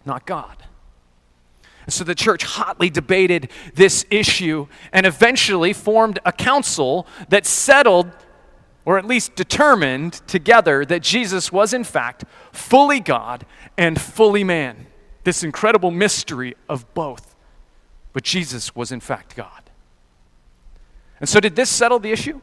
not 0.06 0.26
God. 0.26 0.59
So 1.90 2.04
the 2.04 2.16
church 2.16 2.44
hotly 2.44 2.90
debated 2.90 3.50
this 3.74 4.06
issue 4.10 4.68
and 4.92 5.06
eventually 5.06 5.74
formed 5.74 6.20
a 6.26 6.32
council 6.32 7.08
that 7.30 7.46
settled, 7.46 8.12
or 8.86 8.98
at 8.98 9.06
least 9.06 9.36
determined 9.36 10.14
together, 10.28 10.86
that 10.86 11.02
Jesus 11.02 11.52
was 11.52 11.74
in 11.74 11.84
fact 11.84 12.26
fully 12.52 13.00
God 13.00 13.46
and 13.78 14.00
fully 14.00 14.44
man. 14.44 14.88
This 15.24 15.44
incredible 15.44 15.92
mystery 15.92 16.56
of 16.68 16.92
both. 16.94 17.36
But 18.14 18.24
Jesus 18.24 18.76
was 18.76 18.92
in 18.92 19.00
fact 19.00 19.36
God. 19.36 19.70
And 21.20 21.28
so, 21.28 21.40
did 21.40 21.56
this 21.56 21.70
settle 21.70 22.00
the 22.00 22.12
issue? 22.12 22.42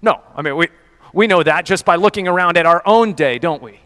No. 0.00 0.20
I 0.34 0.42
mean, 0.42 0.56
we, 0.56 0.68
we 1.12 1.26
know 1.26 1.42
that 1.42 1.64
just 1.64 1.84
by 1.84 1.96
looking 1.96 2.26
around 2.26 2.56
at 2.56 2.66
our 2.66 2.82
own 2.86 3.12
day, 3.12 3.38
don't 3.38 3.62
we? 3.62 3.80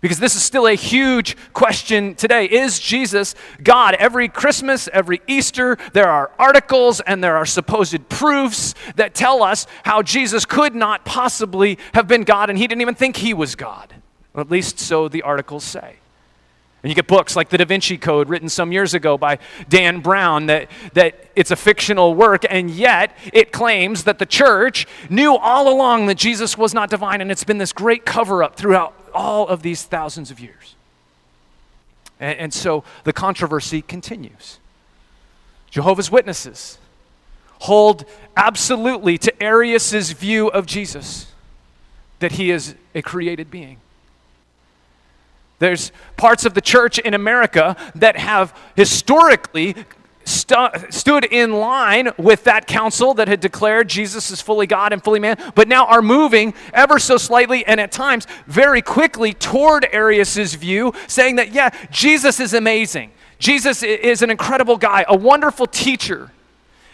Because 0.00 0.20
this 0.20 0.36
is 0.36 0.42
still 0.42 0.66
a 0.66 0.74
huge 0.74 1.36
question 1.52 2.14
today. 2.14 2.44
Is 2.44 2.78
Jesus 2.78 3.34
God? 3.62 3.94
Every 3.94 4.28
Christmas, 4.28 4.88
every 4.92 5.20
Easter, 5.26 5.76
there 5.92 6.08
are 6.08 6.30
articles 6.38 7.00
and 7.00 7.22
there 7.22 7.36
are 7.36 7.46
supposed 7.46 8.08
proofs 8.08 8.74
that 8.96 9.14
tell 9.14 9.42
us 9.42 9.66
how 9.84 10.02
Jesus 10.02 10.44
could 10.44 10.74
not 10.74 11.04
possibly 11.04 11.78
have 11.94 12.06
been 12.06 12.22
God 12.22 12.48
and 12.48 12.58
he 12.58 12.66
didn't 12.66 12.82
even 12.82 12.94
think 12.94 13.16
he 13.16 13.34
was 13.34 13.56
God. 13.56 13.94
Or 14.34 14.40
at 14.40 14.50
least 14.50 14.78
so 14.78 15.08
the 15.08 15.22
articles 15.22 15.64
say. 15.64 15.96
And 16.82 16.90
you 16.90 16.94
get 16.94 17.08
books 17.08 17.34
like 17.34 17.48
The 17.48 17.58
Da 17.58 17.64
Vinci 17.64 17.98
Code, 17.98 18.28
written 18.28 18.48
some 18.48 18.70
years 18.70 18.94
ago 18.94 19.18
by 19.18 19.38
Dan 19.68 19.98
Brown, 20.00 20.46
that, 20.46 20.70
that 20.92 21.28
it's 21.34 21.50
a 21.50 21.56
fictional 21.56 22.14
work, 22.14 22.44
and 22.48 22.70
yet 22.70 23.16
it 23.32 23.50
claims 23.50 24.04
that 24.04 24.20
the 24.20 24.26
church 24.26 24.86
knew 25.10 25.34
all 25.34 25.68
along 25.68 26.06
that 26.06 26.14
Jesus 26.14 26.56
was 26.56 26.74
not 26.74 26.88
divine, 26.88 27.20
and 27.20 27.32
it's 27.32 27.42
been 27.42 27.58
this 27.58 27.72
great 27.72 28.06
cover 28.06 28.44
up 28.44 28.54
throughout 28.54 28.94
all 29.18 29.48
of 29.48 29.62
these 29.62 29.82
thousands 29.82 30.30
of 30.30 30.38
years. 30.38 30.76
And, 32.20 32.38
and 32.38 32.54
so 32.54 32.84
the 33.02 33.12
controversy 33.12 33.82
continues. 33.82 34.58
Jehovah's 35.70 36.10
Witnesses 36.10 36.78
hold 37.62 38.04
absolutely 38.36 39.18
to 39.18 39.42
Arius's 39.42 40.12
view 40.12 40.46
of 40.46 40.64
Jesus 40.64 41.32
that 42.20 42.32
he 42.32 42.52
is 42.52 42.76
a 42.94 43.02
created 43.02 43.50
being. 43.50 43.78
There's 45.58 45.90
parts 46.16 46.44
of 46.44 46.54
the 46.54 46.60
church 46.60 47.00
in 47.00 47.14
America 47.14 47.76
that 47.96 48.16
have 48.16 48.56
historically 48.76 49.74
stu- 50.28 50.68
stood 50.90 51.24
in 51.24 51.52
line 51.52 52.10
with 52.16 52.44
that 52.44 52.66
council 52.66 53.14
that 53.14 53.28
had 53.28 53.40
declared 53.40 53.88
Jesus 53.88 54.30
is 54.30 54.40
fully 54.40 54.66
God 54.66 54.92
and 54.92 55.02
fully 55.02 55.20
man, 55.20 55.36
but 55.54 55.68
now 55.68 55.86
are 55.86 56.02
moving 56.02 56.54
ever 56.72 56.98
so 56.98 57.16
slightly 57.16 57.64
and 57.66 57.80
at 57.80 57.90
times 57.90 58.26
very 58.46 58.82
quickly 58.82 59.32
toward 59.32 59.86
Arius's 59.92 60.54
view, 60.54 60.92
saying 61.06 61.36
that, 61.36 61.52
yeah, 61.52 61.70
Jesus 61.90 62.40
is 62.40 62.54
amazing. 62.54 63.10
Jesus 63.38 63.82
is 63.82 64.22
an 64.22 64.30
incredible 64.30 64.76
guy, 64.76 65.04
a 65.08 65.16
wonderful 65.16 65.66
teacher, 65.66 66.30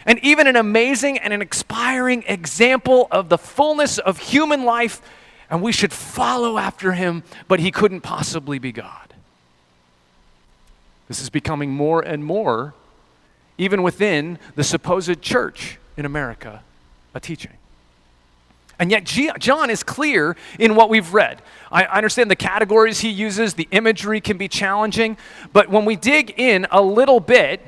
and 0.05 0.19
even 0.19 0.47
an 0.47 0.55
amazing 0.55 1.17
and 1.17 1.33
an 1.33 1.41
inspiring 1.41 2.23
example 2.27 3.07
of 3.11 3.29
the 3.29 3.37
fullness 3.37 3.97
of 3.97 4.19
human 4.19 4.63
life, 4.63 5.01
and 5.49 5.61
we 5.61 5.71
should 5.71 5.91
follow 5.91 6.57
after 6.57 6.93
him, 6.93 7.23
but 7.47 7.59
he 7.59 7.71
couldn't 7.71 8.01
possibly 8.01 8.59
be 8.59 8.71
God. 8.71 9.13
This 11.07 11.21
is 11.21 11.29
becoming 11.29 11.71
more 11.71 12.01
and 12.01 12.23
more 12.23 12.73
even 13.57 13.83
within 13.83 14.39
the 14.55 14.63
supposed 14.63 15.21
church 15.21 15.77
in 15.97 16.05
America, 16.05 16.63
a 17.13 17.19
teaching. 17.19 17.53
And 18.77 18.91
yet, 18.91 19.05
John 19.39 19.69
is 19.69 19.83
clear 19.83 20.35
in 20.59 20.75
what 20.75 20.89
we've 20.89 21.13
read. 21.13 21.41
I 21.71 21.85
understand 21.85 22.29
the 22.29 22.35
categories 22.35 22.99
he 22.99 23.09
uses, 23.09 23.53
the 23.53 23.69
imagery 23.71 24.19
can 24.19 24.37
be 24.37 24.47
challenging, 24.49 25.17
but 25.53 25.69
when 25.69 25.85
we 25.85 25.95
dig 25.95 26.33
in 26.37 26.67
a 26.71 26.81
little 26.81 27.21
bit, 27.21 27.61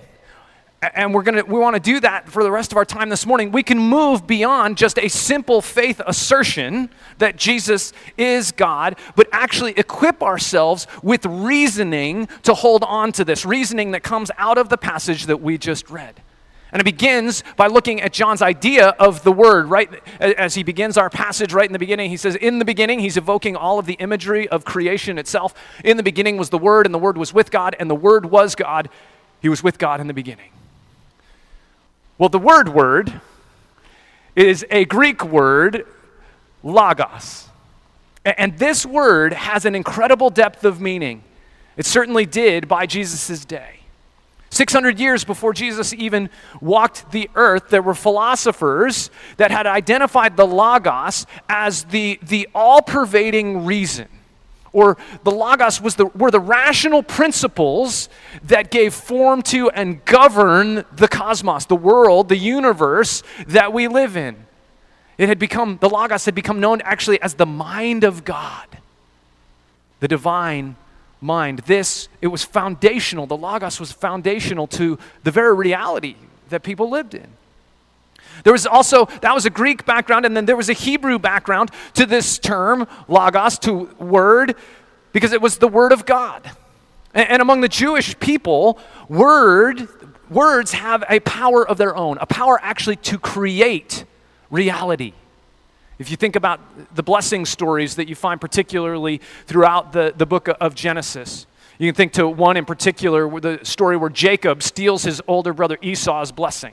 and 0.82 1.14
we're 1.14 1.24
going 1.24 1.36
to 1.36 1.44
we 1.44 1.60
want 1.60 1.76
to 1.76 1.80
do 1.80 2.00
that 2.00 2.30
for 2.30 2.44
the 2.44 2.52
rest 2.52 2.72
of 2.72 2.78
our 2.78 2.86
time 2.86 3.10
this 3.10 3.26
morning 3.26 3.52
we 3.52 3.64
can 3.64 3.80
move 3.80 4.28
beyond 4.28 4.78
just 4.78 5.00
a 5.00 5.08
simple 5.08 5.62
faith 5.62 6.00
assertion 6.06 6.90
that 7.18 7.36
jesus 7.36 7.94
is 8.18 8.52
god 8.52 8.96
but 9.16 9.28
actually 9.32 9.72
equip 9.72 10.22
ourselves 10.22 10.86
with 11.02 11.26
reasoning 11.26 12.28
to 12.44 12.54
hold 12.54 12.84
on 12.84 13.12
to 13.12 13.26
this 13.26 13.46
reasoning 13.46 13.92
that 13.92 14.04
comes 14.04 14.30
out 14.38 14.58
of 14.58 14.70
the 14.70 14.78
passage 14.78 15.26
that 15.26 15.42
we 15.42 15.58
just 15.58 15.90
read 15.90 16.22
and 16.72 16.82
it 16.82 16.84
begins 16.84 17.46
by 17.56 17.68
looking 17.68 18.02
at 18.02 18.12
John's 18.12 18.42
idea 18.42 18.90
of 19.00 19.24
the 19.24 19.32
word, 19.32 19.68
right? 19.68 19.90
As 20.20 20.54
he 20.56 20.64
begins 20.64 20.98
our 20.98 21.10
passage 21.10 21.54
right 21.54 21.66
in 21.66 21.72
the 21.72 21.80
beginning, 21.80 22.10
he 22.10 22.18
says, 22.18 22.36
In 22.36 22.60
the 22.60 22.66
beginning, 22.66 23.00
he's 23.00 23.16
evoking 23.16 23.56
all 23.56 23.80
of 23.80 23.86
the 23.86 23.94
imagery 23.94 24.50
of 24.50 24.66
creation 24.66 25.18
itself. 25.18 25.54
In 25.86 25.96
the 25.96 26.04
beginning 26.04 26.36
was 26.36 26.50
the 26.50 26.58
Word, 26.58 26.86
and 26.86 26.94
the 26.94 27.00
Word 27.00 27.18
was 27.18 27.34
with 27.34 27.52
God, 27.52 27.74
and 27.80 27.90
the 27.90 27.96
Word 27.96 28.26
was 28.26 28.54
God. 28.54 28.90
He 29.42 29.48
was 29.48 29.64
with 29.64 29.78
God 29.78 30.02
in 30.02 30.08
the 30.08 30.14
beginning. 30.14 30.50
Well, 32.18 32.30
the 32.30 32.40
word 32.40 32.70
word 32.70 33.22
is 34.36 34.66
a 34.72 34.86
Greek 34.86 35.24
word, 35.24 35.86
logos. 36.64 37.48
And 38.26 38.58
this 38.58 38.86
word 38.86 39.34
has 39.34 39.66
an 39.66 39.76
incredible 39.76 40.30
depth 40.30 40.66
of 40.66 40.82
meaning. 40.82 41.24
It 41.78 41.86
certainly 41.86 42.26
did 42.26 42.68
by 42.68 42.86
Jesus' 42.86 43.46
day. 43.46 43.78
600 44.50 45.00
years 45.00 45.24
before 45.24 45.54
Jesus 45.54 45.94
even 45.94 46.30
walked 46.62 47.12
the 47.12 47.30
earth, 47.36 47.70
there 47.70 47.82
were 47.82 47.94
philosophers 47.94 49.12
that 49.38 49.52
had 49.52 49.68
identified 49.68 50.38
the 50.38 50.48
Logos 50.48 51.26
as 51.48 51.84
the, 51.86 52.20
the 52.24 52.48
all 52.56 52.82
pervading 52.82 53.66
reason. 53.66 54.08
Or 54.74 54.98
the 55.24 55.32
Logos 55.32 55.82
was 55.82 55.96
the, 55.96 56.08
were 56.08 56.32
the 56.32 56.40
rational 56.40 57.04
principles 57.04 58.10
that 58.44 58.70
gave 58.72 58.94
form 58.94 59.42
to 59.44 59.70
and 59.72 60.04
govern 60.06 60.86
the 60.92 61.08
cosmos, 61.08 61.66
the 61.66 61.76
world, 61.76 62.30
the 62.30 62.38
universe 62.38 63.24
that 63.48 63.74
we 63.74 63.88
live 63.88 64.18
in. 64.18 64.46
It 65.18 65.30
had 65.30 65.40
become, 65.40 65.78
the 65.82 65.90
Logos 65.90 66.26
had 66.26 66.36
become 66.36 66.60
known 66.60 66.82
actually 66.82 67.22
as 67.22 67.36
the 67.36 67.46
mind 67.46 68.04
of 68.04 68.24
God, 68.24 68.68
the 70.00 70.08
divine 70.08 70.76
mind. 71.22 71.60
This, 71.60 72.08
it 72.22 72.28
was 72.28 72.44
foundational. 72.44 73.26
The 73.26 73.38
Logos 73.38 73.80
was 73.80 73.92
foundational 73.92 74.68
to 74.68 75.00
the 75.24 75.32
very 75.32 75.56
reality 75.56 76.16
that 76.50 76.64
people 76.64 76.90
lived 76.90 77.16
in. 77.16 77.28
There 78.48 78.54
was 78.54 78.66
also, 78.66 79.08
that 79.20 79.36
was 79.36 79.46
a 79.46 79.50
Greek 79.50 79.86
background, 79.86 80.26
and 80.26 80.34
then 80.34 80.46
there 80.46 80.56
was 80.56 80.70
a 80.70 80.74
Hebrew 80.74 81.20
background 81.20 81.70
to 81.96 82.06
this 82.06 82.40
term, 82.40 82.88
Logos, 83.10 83.60
to 83.60 83.94
word, 84.00 84.56
because 85.12 85.34
it 85.34 85.42
was 85.42 85.58
the 85.58 85.68
word 85.68 85.92
of 85.92 86.06
God. 86.06 86.50
And, 87.14 87.30
and 87.30 87.42
among 87.42 87.60
the 87.60 87.68
Jewish 87.68 88.18
people, 88.22 88.80
word, 89.10 89.90
words 90.30 90.72
have 90.72 91.04
a 91.10 91.20
power 91.20 91.68
of 91.68 91.78
their 91.78 91.94
own, 91.94 92.20
a 92.22 92.26
power 92.26 92.58
actually 92.64 92.96
to 92.96 93.20
create 93.20 94.06
reality. 94.50 95.12
If 96.00 96.10
you 96.10 96.16
think 96.16 96.38
about 96.38 96.62
the 96.96 97.04
blessing 97.04 97.46
stories 97.46 97.98
that 97.98 98.08
you 98.08 98.16
find 98.16 98.40
particularly 98.40 99.20
throughout 99.46 99.92
the, 99.92 100.14
the 100.16 100.26
book 100.26 100.48
of 100.62 100.74
Genesis, 100.74 101.48
you 101.80 101.90
can 101.90 101.96
think 101.96 102.14
to 102.14 102.30
one 102.30 102.56
in 102.56 102.64
particular, 102.64 103.42
the 103.42 103.60
story 103.64 103.98
where 103.98 104.10
Jacob 104.10 104.64
steals 104.64 105.04
his 105.04 105.22
older 105.28 105.52
brother 105.52 105.78
Esau's 105.82 106.32
blessing. 106.32 106.72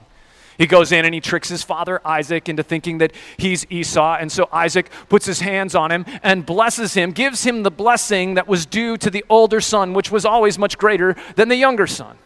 He 0.59 0.67
goes 0.67 0.93
in 0.93 1.05
and 1.05 1.15
he 1.15 1.21
tricks 1.21 1.49
his 1.49 1.63
father 1.63 2.01
Isaac 2.07 2.49
into 2.49 2.63
thinking 2.63 2.99
that 2.99 3.13
he's 3.37 3.67
Esau. 3.71 4.17
And 4.21 4.31
so 4.31 4.49
Isaac 4.53 4.91
puts 5.09 5.27
his 5.27 5.41
hands 5.41 5.75
on 5.75 5.91
him 5.91 6.05
and 6.23 6.47
blesses 6.47 6.95
him, 6.95 7.13
gives 7.13 7.45
him 7.45 7.63
the 7.63 7.71
blessing 7.71 8.35
that 8.35 8.47
was 8.47 8.67
due 8.67 8.97
to 8.99 9.11
the 9.11 9.25
older 9.29 9.61
son, 9.61 9.95
which 9.95 10.11
was 10.11 10.25
always 10.25 10.59
much 10.59 10.79
greater 10.79 11.17
than 11.37 11.49
the 11.49 11.57
younger 11.57 11.87
son. 11.87 12.19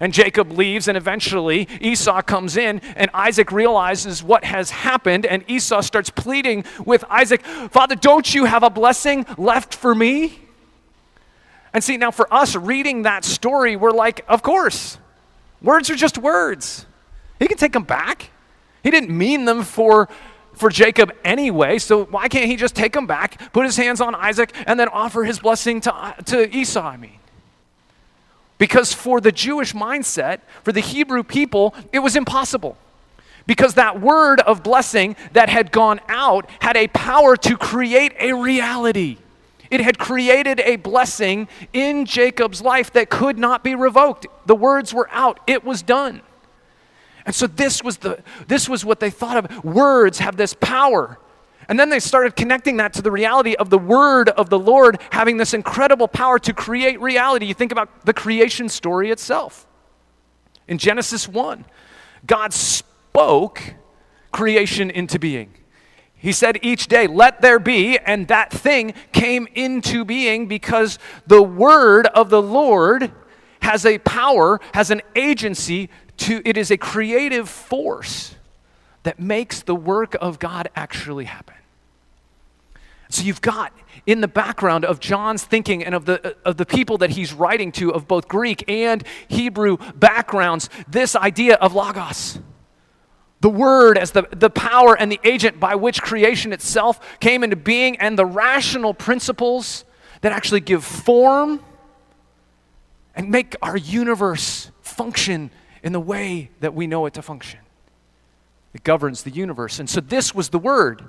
And 0.00 0.12
Jacob 0.12 0.50
leaves, 0.50 0.88
and 0.88 0.96
eventually 0.96 1.68
Esau 1.80 2.22
comes 2.22 2.56
in, 2.56 2.80
and 2.96 3.08
Isaac 3.14 3.52
realizes 3.52 4.20
what 4.20 4.44
has 4.44 4.70
happened, 4.70 5.24
and 5.24 5.44
Esau 5.48 5.80
starts 5.80 6.10
pleading 6.10 6.64
with 6.84 7.04
Isaac, 7.08 7.44
Father, 7.44 7.94
don't 7.94 8.34
you 8.34 8.46
have 8.46 8.64
a 8.64 8.70
blessing 8.70 9.24
left 9.38 9.76
for 9.76 9.94
me? 9.94 10.40
And 11.72 11.84
see, 11.84 11.96
now 11.96 12.10
for 12.10 12.32
us 12.34 12.56
reading 12.56 13.02
that 13.02 13.24
story, 13.24 13.76
we're 13.76 13.92
like, 13.92 14.24
of 14.28 14.42
course, 14.42 14.98
words 15.62 15.88
are 15.88 15.94
just 15.94 16.18
words. 16.18 16.84
He 17.42 17.48
can 17.48 17.58
take 17.58 17.72
them 17.72 17.82
back. 17.82 18.30
He 18.84 18.90
didn't 18.92 19.10
mean 19.10 19.46
them 19.46 19.64
for 19.64 20.08
for 20.52 20.70
Jacob 20.70 21.12
anyway, 21.24 21.78
so 21.78 22.04
why 22.04 22.28
can't 22.28 22.44
he 22.44 22.56
just 22.56 22.76
take 22.76 22.92
them 22.92 23.06
back, 23.06 23.52
put 23.52 23.64
his 23.64 23.76
hands 23.76 24.00
on 24.00 24.14
Isaac, 24.14 24.52
and 24.66 24.78
then 24.78 24.86
offer 24.88 25.24
his 25.24 25.40
blessing 25.40 25.80
to, 25.80 25.94
uh, 25.94 26.12
to 26.12 26.54
Esau? 26.54 26.82
I 26.82 26.96
mean, 26.96 27.18
because 28.58 28.92
for 28.92 29.20
the 29.20 29.32
Jewish 29.32 29.72
mindset, 29.72 30.40
for 30.62 30.70
the 30.70 30.80
Hebrew 30.80 31.24
people, 31.24 31.74
it 31.92 31.98
was 31.98 32.14
impossible. 32.14 32.76
Because 33.44 33.74
that 33.74 34.00
word 34.00 34.40
of 34.40 34.62
blessing 34.62 35.16
that 35.32 35.48
had 35.48 35.72
gone 35.72 35.98
out 36.08 36.48
had 36.60 36.76
a 36.76 36.86
power 36.88 37.36
to 37.38 37.56
create 37.56 38.12
a 38.20 38.34
reality. 38.34 39.16
It 39.68 39.80
had 39.80 39.98
created 39.98 40.60
a 40.60 40.76
blessing 40.76 41.48
in 41.72 42.06
Jacob's 42.06 42.62
life 42.62 42.92
that 42.92 43.10
could 43.10 43.36
not 43.36 43.64
be 43.64 43.74
revoked. 43.74 44.28
The 44.46 44.54
words 44.54 44.94
were 44.94 45.08
out, 45.10 45.40
it 45.48 45.64
was 45.64 45.82
done. 45.82 46.20
And 47.24 47.34
so 47.34 47.46
this 47.46 47.82
was, 47.82 47.98
the, 47.98 48.22
this 48.48 48.68
was 48.68 48.84
what 48.84 49.00
they 49.00 49.10
thought 49.10 49.36
of. 49.36 49.64
Words 49.64 50.18
have 50.18 50.36
this 50.36 50.54
power 50.54 51.18
and 51.68 51.78
then 51.78 51.88
they 51.88 52.00
started 52.00 52.36
connecting 52.36 52.78
that 52.78 52.92
to 52.94 53.02
the 53.02 53.10
reality 53.10 53.54
of 53.54 53.70
the 53.70 53.78
word 53.78 54.28
of 54.30 54.50
the 54.50 54.58
Lord 54.58 55.00
having 55.10 55.36
this 55.36 55.54
incredible 55.54 56.08
power 56.08 56.38
to 56.40 56.52
create 56.52 57.00
reality. 57.00 57.46
You 57.46 57.54
think 57.54 57.72
about 57.72 58.04
the 58.04 58.12
creation 58.12 58.68
story 58.68 59.10
itself. 59.10 59.66
In 60.68 60.78
Genesis 60.78 61.28
1, 61.28 61.64
God 62.26 62.52
spoke 62.52 63.74
creation 64.32 64.90
into 64.90 65.18
being. 65.18 65.54
He 66.14 66.32
said 66.32 66.58
each 66.62 66.86
day, 66.86 67.06
Let 67.06 67.40
there 67.40 67.58
be, 67.58 67.98
and 67.98 68.28
that 68.28 68.52
thing 68.52 68.94
came 69.12 69.48
into 69.54 70.04
being 70.04 70.46
because 70.46 70.98
the 71.26 71.42
word 71.42 72.06
of 72.08 72.30
the 72.30 72.42
Lord 72.42 73.12
has 73.60 73.86
a 73.86 73.98
power, 73.98 74.60
has 74.74 74.90
an 74.90 75.02
agency 75.16 75.88
to, 76.22 76.42
it 76.44 76.56
is 76.56 76.70
a 76.70 76.76
creative 76.76 77.48
force 77.48 78.34
that 79.02 79.18
makes 79.18 79.62
the 79.62 79.74
work 79.74 80.16
of 80.20 80.38
God 80.38 80.68
actually 80.76 81.24
happen. 81.24 81.54
So 83.08 83.24
you've 83.24 83.42
got 83.42 83.72
in 84.06 84.20
the 84.20 84.28
background 84.28 84.84
of 84.84 84.98
John's 84.98 85.44
thinking 85.44 85.84
and 85.84 85.94
of 85.94 86.06
the, 86.06 86.34
of 86.44 86.56
the 86.56 86.64
people 86.64 86.98
that 86.98 87.10
he's 87.10 87.32
writing 87.32 87.70
to, 87.72 87.92
of 87.92 88.08
both 88.08 88.26
Greek 88.26 88.64
and 88.68 89.04
Hebrew 89.28 89.76
backgrounds, 89.94 90.70
this 90.88 91.14
idea 91.14 91.56
of 91.56 91.74
logos. 91.74 92.38
The 93.40 93.50
word 93.50 93.98
as 93.98 94.12
the, 94.12 94.28
the 94.30 94.50
power 94.50 94.96
and 94.98 95.10
the 95.12 95.20
agent 95.24 95.60
by 95.60 95.74
which 95.74 96.00
creation 96.00 96.52
itself 96.52 97.18
came 97.20 97.44
into 97.44 97.56
being, 97.56 97.98
and 97.98 98.18
the 98.18 98.24
rational 98.24 98.94
principles 98.94 99.84
that 100.22 100.32
actually 100.32 100.60
give 100.60 100.84
form 100.84 101.62
and 103.14 103.30
make 103.30 103.56
our 103.60 103.76
universe 103.76 104.70
function 104.80 105.50
in 105.82 105.92
the 105.92 106.00
way 106.00 106.50
that 106.60 106.74
we 106.74 106.86
know 106.86 107.06
it 107.06 107.14
to 107.14 107.22
function. 107.22 107.60
It 108.74 108.84
governs 108.84 109.22
the 109.22 109.30
universe. 109.30 109.78
And 109.78 109.88
so 109.88 110.00
this 110.00 110.34
was 110.34 110.48
the 110.48 110.58
Word. 110.58 111.02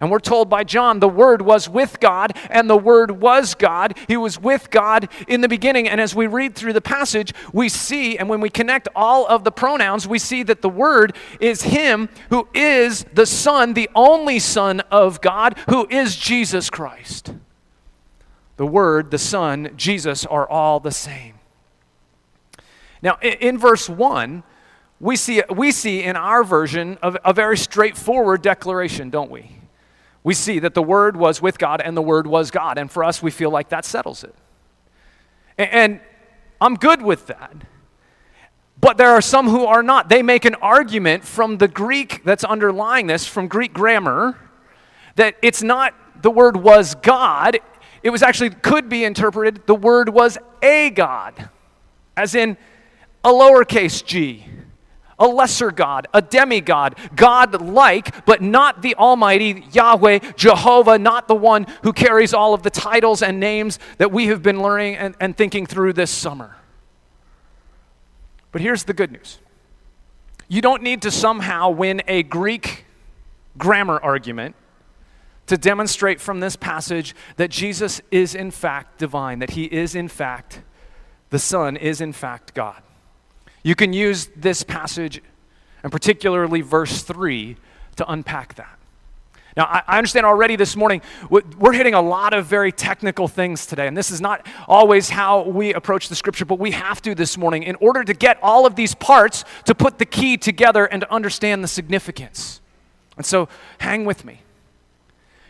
And 0.00 0.10
we're 0.10 0.18
told 0.18 0.50
by 0.50 0.64
John 0.64 0.98
the 0.98 1.08
Word 1.08 1.40
was 1.40 1.68
with 1.68 2.00
God, 2.00 2.36
and 2.50 2.68
the 2.68 2.76
Word 2.76 3.12
was 3.12 3.54
God. 3.54 3.96
He 4.08 4.16
was 4.16 4.38
with 4.38 4.70
God 4.70 5.08
in 5.28 5.40
the 5.40 5.48
beginning. 5.48 5.88
And 5.88 6.00
as 6.00 6.14
we 6.14 6.26
read 6.26 6.54
through 6.54 6.72
the 6.72 6.80
passage, 6.80 7.32
we 7.52 7.68
see, 7.68 8.18
and 8.18 8.28
when 8.28 8.40
we 8.40 8.50
connect 8.50 8.88
all 8.96 9.26
of 9.26 9.44
the 9.44 9.52
pronouns, 9.52 10.08
we 10.08 10.18
see 10.18 10.42
that 10.42 10.62
the 10.62 10.68
Word 10.68 11.16
is 11.40 11.62
Him 11.62 12.08
who 12.30 12.48
is 12.52 13.04
the 13.14 13.26
Son, 13.26 13.74
the 13.74 13.88
only 13.94 14.40
Son 14.40 14.80
of 14.90 15.20
God, 15.20 15.58
who 15.68 15.86
is 15.88 16.16
Jesus 16.16 16.70
Christ. 16.70 17.32
The 18.56 18.66
Word, 18.66 19.10
the 19.10 19.18
Son, 19.18 19.70
Jesus 19.76 20.26
are 20.26 20.48
all 20.48 20.80
the 20.80 20.92
same. 20.92 21.33
Now, 23.04 23.18
in 23.20 23.58
verse 23.58 23.88
1, 23.88 24.42
we 24.98 25.16
see, 25.16 25.42
we 25.54 25.70
see 25.72 26.02
in 26.02 26.16
our 26.16 26.42
version 26.42 26.98
a 27.02 27.34
very 27.34 27.58
straightforward 27.58 28.40
declaration, 28.40 29.10
don't 29.10 29.30
we? 29.30 29.56
We 30.22 30.32
see 30.32 30.58
that 30.60 30.72
the 30.72 30.82
Word 30.82 31.14
was 31.14 31.42
with 31.42 31.58
God 31.58 31.82
and 31.82 31.94
the 31.94 32.02
Word 32.02 32.26
was 32.26 32.50
God. 32.50 32.78
And 32.78 32.90
for 32.90 33.04
us, 33.04 33.22
we 33.22 33.30
feel 33.30 33.50
like 33.50 33.68
that 33.68 33.84
settles 33.84 34.24
it. 34.24 34.34
And 35.58 36.00
I'm 36.62 36.76
good 36.76 37.02
with 37.02 37.26
that. 37.26 37.54
But 38.80 38.96
there 38.96 39.10
are 39.10 39.20
some 39.20 39.48
who 39.48 39.66
are 39.66 39.82
not. 39.82 40.08
They 40.08 40.22
make 40.22 40.46
an 40.46 40.54
argument 40.56 41.24
from 41.24 41.58
the 41.58 41.68
Greek 41.68 42.24
that's 42.24 42.42
underlying 42.42 43.06
this, 43.06 43.26
from 43.26 43.48
Greek 43.48 43.74
grammar, 43.74 44.38
that 45.16 45.36
it's 45.42 45.62
not 45.62 45.94
the 46.22 46.30
word 46.30 46.56
was 46.56 46.94
God. 46.94 47.58
It 48.02 48.08
was 48.08 48.22
actually, 48.22 48.50
could 48.50 48.88
be 48.88 49.04
interpreted, 49.04 49.66
the 49.66 49.74
word 49.74 50.08
was 50.08 50.38
a 50.62 50.88
God, 50.88 51.50
as 52.16 52.34
in 52.34 52.56
a 53.24 53.28
lowercase 53.28 54.04
g 54.04 54.46
a 55.18 55.26
lesser 55.26 55.70
God, 55.70 56.06
a 56.12 56.20
demigod, 56.20 56.96
God 57.14 57.60
like, 57.62 58.26
but 58.26 58.42
not 58.42 58.82
the 58.82 58.94
Almighty 58.96 59.64
Yahweh, 59.72 60.18
Jehovah, 60.36 60.98
not 60.98 61.28
the 61.28 61.34
one 61.34 61.66
who 61.82 61.92
carries 61.92 62.34
all 62.34 62.54
of 62.54 62.62
the 62.62 62.70
titles 62.70 63.22
and 63.22 63.38
names 63.40 63.78
that 63.98 64.10
we 64.10 64.26
have 64.26 64.42
been 64.42 64.60
learning 64.60 64.96
and, 64.96 65.14
and 65.20 65.36
thinking 65.36 65.66
through 65.66 65.92
this 65.92 66.10
summer. 66.10 66.56
But 68.52 68.60
here's 68.60 68.84
the 68.84 68.92
good 68.92 69.10
news 69.10 69.38
you 70.48 70.60
don't 70.60 70.82
need 70.82 71.02
to 71.02 71.10
somehow 71.10 71.70
win 71.70 72.02
a 72.06 72.22
Greek 72.22 72.84
grammar 73.56 73.98
argument 74.02 74.54
to 75.46 75.56
demonstrate 75.56 76.20
from 76.20 76.40
this 76.40 76.56
passage 76.56 77.14
that 77.36 77.50
Jesus 77.50 78.00
is 78.10 78.34
in 78.34 78.50
fact 78.50 78.98
divine, 78.98 79.38
that 79.40 79.50
he 79.50 79.64
is 79.64 79.94
in 79.94 80.08
fact 80.08 80.62
the 81.30 81.38
Son, 81.38 81.76
is 81.76 82.00
in 82.00 82.12
fact 82.12 82.54
God. 82.54 82.83
You 83.64 83.74
can 83.74 83.92
use 83.92 84.28
this 84.36 84.62
passage, 84.62 85.20
and 85.82 85.90
particularly 85.90 86.60
verse 86.60 87.02
3, 87.02 87.56
to 87.96 88.10
unpack 88.10 88.54
that. 88.54 88.78
Now, 89.56 89.82
I 89.86 89.98
understand 89.98 90.26
already 90.26 90.56
this 90.56 90.74
morning, 90.76 91.00
we're 91.30 91.72
hitting 91.72 91.94
a 91.94 92.02
lot 92.02 92.34
of 92.34 92.46
very 92.46 92.72
technical 92.72 93.28
things 93.28 93.66
today, 93.66 93.86
and 93.86 93.96
this 93.96 94.10
is 94.10 94.20
not 94.20 94.46
always 94.66 95.08
how 95.08 95.42
we 95.42 95.72
approach 95.72 96.08
the 96.08 96.16
scripture, 96.16 96.44
but 96.44 96.58
we 96.58 96.72
have 96.72 97.00
to 97.02 97.14
this 97.14 97.38
morning 97.38 97.62
in 97.62 97.76
order 97.76 98.02
to 98.02 98.14
get 98.14 98.36
all 98.42 98.66
of 98.66 98.74
these 98.74 98.94
parts 98.94 99.44
to 99.64 99.74
put 99.74 99.98
the 99.98 100.06
key 100.06 100.36
together 100.36 100.86
and 100.86 101.02
to 101.02 101.12
understand 101.12 101.62
the 101.62 101.68
significance. 101.68 102.60
And 103.16 103.24
so, 103.24 103.48
hang 103.78 104.04
with 104.04 104.24
me. 104.24 104.40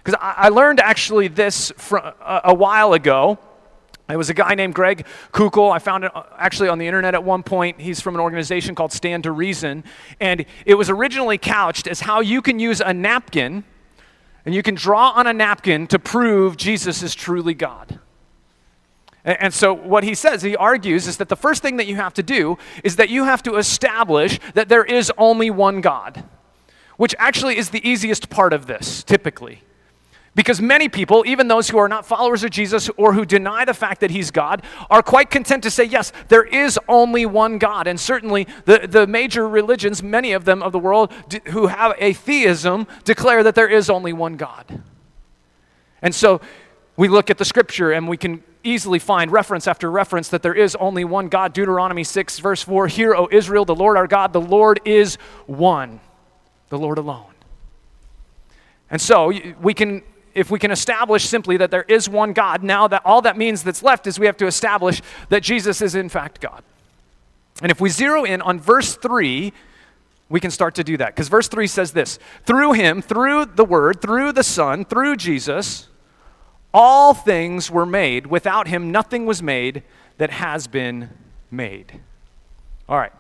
Because 0.03 0.19
I 0.21 0.51
learned 0.51 0.81
actually 0.81 1.29
this 1.29 1.73
from 1.79 2.13
a 2.21 2.55
while 2.55 2.93
ago. 2.93 3.39
It 4.09 4.17
was 4.19 4.29
a 4.29 4.35
guy 4.35 4.55
named 4.55 4.75
Greg 4.75 5.07
Koukl. 5.33 5.75
I 5.75 5.79
found 5.79 6.05
it 6.05 6.15
uh, 6.15 6.25
actually 6.37 6.69
on 6.69 6.79
the 6.79 6.87
internet 6.87 7.15
at 7.15 7.25
one 7.25 7.43
point. 7.43 7.81
He's 7.81 8.01
from 8.01 8.15
an 8.15 8.21
organization 8.21 8.75
called 8.75 8.93
Stand 8.93 9.23
to 9.25 9.33
Reason. 9.33 9.83
And 10.21 10.45
it 10.67 10.75
was 10.75 10.91
originally 10.91 11.39
couched 11.39 11.87
as 11.87 12.01
how 12.01 12.21
you 12.21 12.43
can 12.43 12.59
use 12.59 12.81
a 12.81 12.93
napkin 12.93 13.65
and 14.45 14.55
you 14.55 14.63
can 14.63 14.75
draw 14.75 15.11
on 15.11 15.27
a 15.27 15.33
napkin 15.33 15.87
to 15.87 15.99
prove 15.99 16.57
Jesus 16.57 17.03
is 17.03 17.15
truly 17.15 17.55
God. 17.55 17.99
And 19.25 19.55
so, 19.55 19.73
what 19.73 20.05
he 20.05 20.15
says, 20.15 20.43
he 20.43 20.55
argues, 20.55 21.07
is 21.07 21.17
that 21.17 21.31
the 21.31 21.37
first 21.37 21.63
thing 21.63 21.79
that 21.79 21.87
you 21.87 21.97
have 21.97 22.13
to 22.15 22.23
do 22.23 22.59
is 22.83 22.97
that 22.97 23.09
you 23.09 23.25
have 23.25 23.43
to 23.45 23.57
establish 23.57 24.39
that 24.53 24.69
there 24.69 24.85
is 24.85 25.11
only 25.17 25.49
one 25.51 25.81
God, 25.81 26.25
which 26.99 27.15
actually 27.19 27.57
is 27.57 27.71
the 27.71 27.87
easiest 27.89 28.29
part 28.29 28.53
of 28.53 28.67
this, 28.67 29.03
typically. 29.03 29.63
Because 30.35 30.61
many 30.61 30.89
people, 30.89 31.23
even 31.27 31.47
those 31.47 31.71
who 31.71 31.79
are 31.79 31.89
not 31.89 32.05
followers 32.05 32.43
of 32.43 32.51
Jesus 32.51 32.91
or 32.97 33.13
who 33.13 33.25
deny 33.25 33.65
the 33.65 33.75
fact 33.75 34.01
that 34.01 34.11
he's 34.11 34.33
God, 34.33 34.63
are 34.91 35.03
quite 35.03 35.31
content 35.31 35.63
to 35.63 35.71
say, 35.71 35.85
yes, 35.85 36.13
there 36.29 36.43
is 36.43 36.79
only 36.89 37.25
one 37.25 37.59
God. 37.59 37.87
And 37.87 38.01
certainly 38.01 38.49
the, 38.65 38.87
the 38.89 39.07
major 39.07 39.49
religions, 39.49 40.03
many 40.03 40.33
of 40.33 40.45
them 40.45 40.61
of 40.61 40.73
the 40.73 40.79
world 40.79 41.13
who 41.49 41.69
have 41.69 41.95
a 41.99 42.13
theism, 42.13 42.89
declare 43.05 43.45
that 43.45 43.55
there 43.55 43.69
is 43.69 43.89
only 43.89 44.13
one 44.13 44.37
God. 44.37 44.83
And 46.03 46.13
so 46.13 46.41
we 46.97 47.07
look 47.07 47.31
at 47.31 47.39
the 47.39 47.45
scripture 47.45 47.93
and 47.93 48.09
we 48.09 48.17
can 48.17 48.43
easily 48.65 48.99
find 48.99 49.31
reference 49.31 49.69
after 49.69 49.89
reference 49.89 50.29
that 50.31 50.43
there 50.43 50.55
is 50.55 50.75
only 50.77 51.05
one 51.05 51.29
God. 51.29 51.53
Deuteronomy 51.53 52.03
6, 52.03 52.41
verse 52.41 52.63
4 52.63 52.89
Hear, 52.89 53.15
O 53.15 53.29
Israel, 53.31 53.65
the 53.65 53.75
Lord 53.75 53.97
our 53.97 54.09
God, 54.09 54.33
the 54.33 54.41
Lord 54.41 54.81
is 54.85 55.15
one, 55.47 56.01
the 56.71 56.79
Lord 56.79 56.99
alone. 56.99 57.27
And 58.91 59.01
so 59.01 59.33
we 59.61 59.75
can 59.75 60.03
if 60.35 60.51
we 60.51 60.59
can 60.59 60.71
establish 60.71 61.25
simply 61.27 61.57
that 61.57 61.71
there 61.71 61.85
is 61.85 62.09
one 62.09 62.33
God, 62.33 62.63
now 62.63 62.89
that 62.89 63.03
all 63.05 63.23
that 63.23 63.39
means 63.39 63.63
that's 63.63 63.83
left 63.83 64.07
is 64.07 64.19
we 64.19 64.27
have 64.27 64.37
to 64.39 64.47
establish 64.47 65.01
that 65.29 65.43
Jesus 65.43 65.81
is 65.81 65.95
in 65.95 66.09
fact 66.09 66.41
God. 66.41 66.63
And 67.63 67.71
if 67.71 67.81
we 67.81 67.89
zero 67.89 68.25
in 68.25 68.43
on 68.43 68.59
verse 68.59 68.97
3, 68.97 69.53
we 70.29 70.41
can 70.41 70.51
start 70.51 70.75
to 70.75 70.85
do 70.85 70.97
that. 70.97 71.15
Because 71.15 71.29
verse 71.29 71.49
3 71.49 71.67
says 71.67 71.93
this 71.93 72.19
Through 72.45 72.73
him, 72.73 73.01
through 73.01 73.47
the 73.47 73.65
Word, 73.65 74.01
through 74.01 74.33
the 74.33 74.43
Son, 74.43 74.85
through 74.85 75.17
Jesus, 75.17 75.89
all 76.73 77.15
things 77.15 77.71
were 77.71 77.87
made. 77.87 78.27
Without 78.27 78.67
him, 78.67 78.91
nothing 78.91 79.27
was 79.27 79.43
made 79.43 79.85
that 80.19 80.31
has 80.31 80.67
been 80.67 81.11
made. 81.51 82.01
All 82.89 82.99
right, 82.99 83.13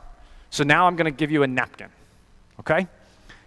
so 0.50 0.64
now 0.64 0.86
I'm 0.86 0.96
going 0.96 1.10
to 1.10 1.16
give 1.16 1.30
you 1.30 1.42
a 1.42 1.46
napkin, 1.46 1.88
okay? 2.60 2.88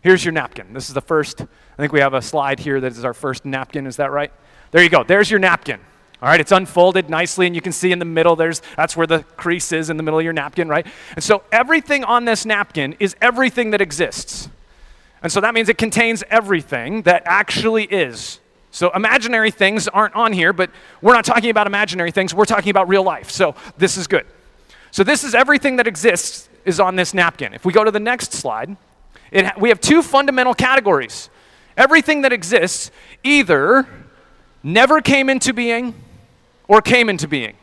Here's 0.07 0.23
your 0.23 0.31
napkin. 0.31 0.71
This 0.71 0.87
is 0.87 0.93
the 0.93 1.01
first, 1.01 1.41
I 1.41 1.75
think 1.75 1.91
we 1.91 1.99
have 1.99 2.13
a 2.13 2.21
slide 2.21 2.59
here 2.61 2.79
that 2.79 2.93
is 2.93 3.03
our 3.03 3.13
first 3.13 3.43
napkin. 3.43 3.85
Is 3.85 3.97
that 3.97 4.09
right? 4.09 4.31
There 4.71 4.81
you 4.81 4.87
go. 4.87 5.03
There's 5.03 5.29
your 5.29 5.41
napkin. 5.41 5.81
All 6.21 6.29
right, 6.29 6.39
it's 6.39 6.53
unfolded 6.53 7.09
nicely, 7.09 7.45
and 7.45 7.53
you 7.53 7.59
can 7.59 7.73
see 7.73 7.91
in 7.91 7.99
the 7.99 8.05
middle, 8.05 8.37
there's, 8.37 8.61
that's 8.77 8.95
where 8.95 9.05
the 9.05 9.23
crease 9.35 9.73
is 9.73 9.89
in 9.89 9.97
the 9.97 10.03
middle 10.03 10.17
of 10.17 10.23
your 10.23 10.31
napkin, 10.31 10.69
right? 10.69 10.87
And 11.15 11.21
so 11.21 11.43
everything 11.51 12.05
on 12.05 12.23
this 12.23 12.45
napkin 12.45 12.95
is 13.01 13.17
everything 13.21 13.71
that 13.71 13.81
exists. 13.81 14.47
And 15.21 15.29
so 15.29 15.41
that 15.41 15.53
means 15.53 15.67
it 15.67 15.77
contains 15.77 16.23
everything 16.29 17.01
that 17.01 17.23
actually 17.25 17.83
is. 17.83 18.39
So 18.71 18.91
imaginary 18.95 19.51
things 19.51 19.89
aren't 19.89 20.15
on 20.15 20.31
here, 20.31 20.53
but 20.53 20.69
we're 21.01 21.15
not 21.15 21.25
talking 21.25 21.49
about 21.49 21.67
imaginary 21.67 22.11
things, 22.11 22.33
we're 22.33 22.45
talking 22.45 22.69
about 22.69 22.87
real 22.87 23.03
life. 23.03 23.29
So 23.29 23.55
this 23.77 23.97
is 23.97 24.07
good. 24.07 24.25
So 24.91 25.03
this 25.03 25.25
is 25.25 25.35
everything 25.35 25.75
that 25.75 25.85
exists 25.85 26.47
is 26.63 26.79
on 26.79 26.95
this 26.95 27.13
napkin. 27.13 27.53
If 27.53 27.65
we 27.65 27.73
go 27.73 27.83
to 27.83 27.91
the 27.91 27.99
next 27.99 28.31
slide, 28.31 28.77
it, 29.31 29.59
we 29.59 29.69
have 29.69 29.81
two 29.81 30.01
fundamental 30.01 30.53
categories. 30.53 31.29
Everything 31.75 32.21
that 32.21 32.33
exists 32.33 32.91
either 33.23 33.87
never 34.63 35.01
came 35.01 35.29
into 35.29 35.53
being 35.53 35.93
or 36.67 36.81
came 36.81 37.09
into 37.09 37.27
being. 37.27 37.55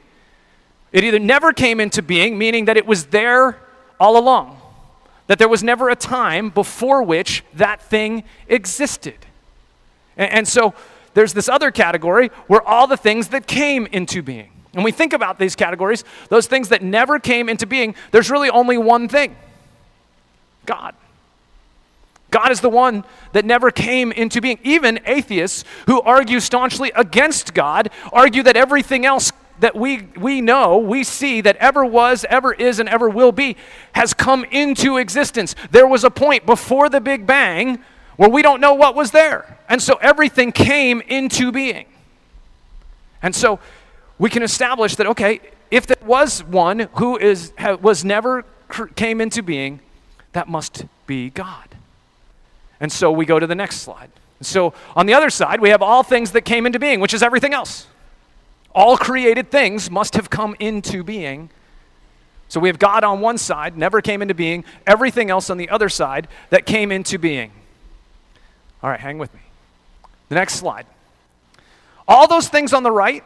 It 0.92 1.05
either 1.05 1.18
never 1.18 1.53
came 1.53 1.81
into 1.81 2.03
being, 2.03 2.38
meaning 2.38 2.66
that 2.66 2.77
it 2.77 2.87
was 2.87 3.07
there 3.07 3.59
all 3.98 4.16
along, 4.16 4.61
that 5.27 5.38
there 5.38 5.48
was 5.48 5.62
never 5.62 5.88
a 5.88 5.96
time 5.96 6.50
before 6.50 7.03
which 7.03 7.44
that 7.55 7.83
thing 7.83 8.22
existed. 8.48 9.27
And, 10.16 10.33
and 10.33 10.48
so 10.48 10.74
there's 11.14 11.33
this 11.33 11.48
other 11.48 11.70
category 11.70 12.29
where 12.46 12.62
all 12.62 12.87
the 12.87 12.96
things 12.96 13.29
that 13.29 13.46
came 13.46 13.87
into 13.87 14.22
being. 14.22 14.50
And 14.74 14.85
we 14.85 14.92
think 14.92 15.12
about 15.12 15.38
these 15.38 15.55
categories, 15.57 16.05
those 16.29 16.46
things 16.46 16.68
that 16.68 16.83
never 16.83 17.18
came 17.18 17.48
into 17.48 17.66
being, 17.66 17.94
there's 18.11 18.31
really 18.31 18.50
only 18.50 18.79
one 18.79 19.09
thing 19.09 19.37
God. 20.66 20.94
God 22.35 22.51
is 22.51 22.61
the 22.61 22.68
one 22.68 23.05
that 23.31 23.44
never 23.44 23.70
came 23.70 24.11
into 24.11 24.40
being. 24.40 24.59
Even 24.64 24.99
atheists 25.07 25.62
who 25.87 26.01
argue 26.03 26.40
staunchly 26.40 26.90
against 26.97 27.55
God 27.55 27.90
argue 28.12 28.42
that 28.42 28.57
everything 28.57 29.07
else 29.07 29.31
that 29.61 29.77
we, 29.77 30.09
we 30.16 30.40
know, 30.40 30.77
we 30.77 31.05
see 31.05 31.40
that 31.42 31.55
ever 31.59 31.85
was, 31.85 32.27
ever 32.29 32.53
is, 32.53 32.81
and 32.81 32.88
ever 32.88 33.09
will 33.09 33.31
be 33.31 33.57
has 33.92 34.12
come 34.12 34.44
into 34.47 34.97
existence. 34.97 35.55
There 35.70 35.87
was 35.87 36.03
a 36.03 36.11
point 36.11 36.44
before 36.44 36.88
the 36.88 37.01
Big 37.01 37.25
Bang 37.25 37.79
where 38.16 38.29
we 38.29 38.42
don't 38.42 38.61
know 38.61 38.75
what 38.75 38.97
was 38.97 39.12
there. 39.12 39.57
And 39.68 39.81
so 39.81 39.94
everything 40.03 40.51
came 40.51 41.03
into 41.03 41.53
being. 41.53 41.87
And 43.23 43.33
so 43.33 43.61
we 44.18 44.29
can 44.29 44.42
establish 44.42 44.97
that, 44.97 45.07
okay, 45.07 45.38
if 45.70 45.87
there 45.87 46.05
was 46.05 46.42
one 46.42 46.88
who 46.94 47.16
is, 47.16 47.53
was 47.81 48.05
never 48.05 48.44
came 48.97 49.20
into 49.20 49.40
being, 49.40 49.79
that 50.33 50.49
must 50.49 50.87
be 51.07 51.31
God. 51.31 51.74
And 52.85 52.92
so 52.92 53.11
we 53.11 53.25
go 53.25 53.38
to 53.38 53.47
the 53.47 53.55
next 53.55 53.81
slide. 53.81 54.11
So 54.42 54.75
on 54.94 55.07
the 55.07 55.14
other 55.14 55.31
side, 55.31 55.59
we 55.59 55.70
have 55.70 55.81
all 55.81 56.03
things 56.03 56.33
that 56.33 56.42
came 56.42 56.66
into 56.66 56.79
being, 56.79 57.01
which 57.01 57.14
is 57.14 57.23
everything 57.23 57.55
else. 57.55 57.87
All 58.75 58.99
created 58.99 59.51
things 59.51 59.90
must 59.90 60.16
have 60.16 60.29
come 60.29 60.55
into 60.61 61.03
being. 61.03 61.49
So 62.49 62.61
we 62.61 62.68
have 62.68 62.79
God 62.79 63.03
on 63.03 63.23
one 63.23 63.38
side, 63.38 63.79
never 63.79 64.03
came 64.03 64.20
into 64.20 64.35
being, 64.35 64.66
everything 64.87 65.31
else 65.31 65.49
on 65.49 65.57
the 65.57 65.70
other 65.70 65.88
side 65.88 66.29
that 66.51 66.66
came 66.66 66.92
into 66.92 67.16
being. 67.16 67.53
All 68.83 68.90
right, 68.90 69.01
hang 69.01 69.16
with 69.16 69.33
me. 69.33 69.40
The 70.29 70.35
next 70.35 70.57
slide. 70.57 70.85
All 72.07 72.29
those 72.29 72.49
things 72.49 72.75
on 72.75 72.83
the 72.83 72.92
right, 72.92 73.25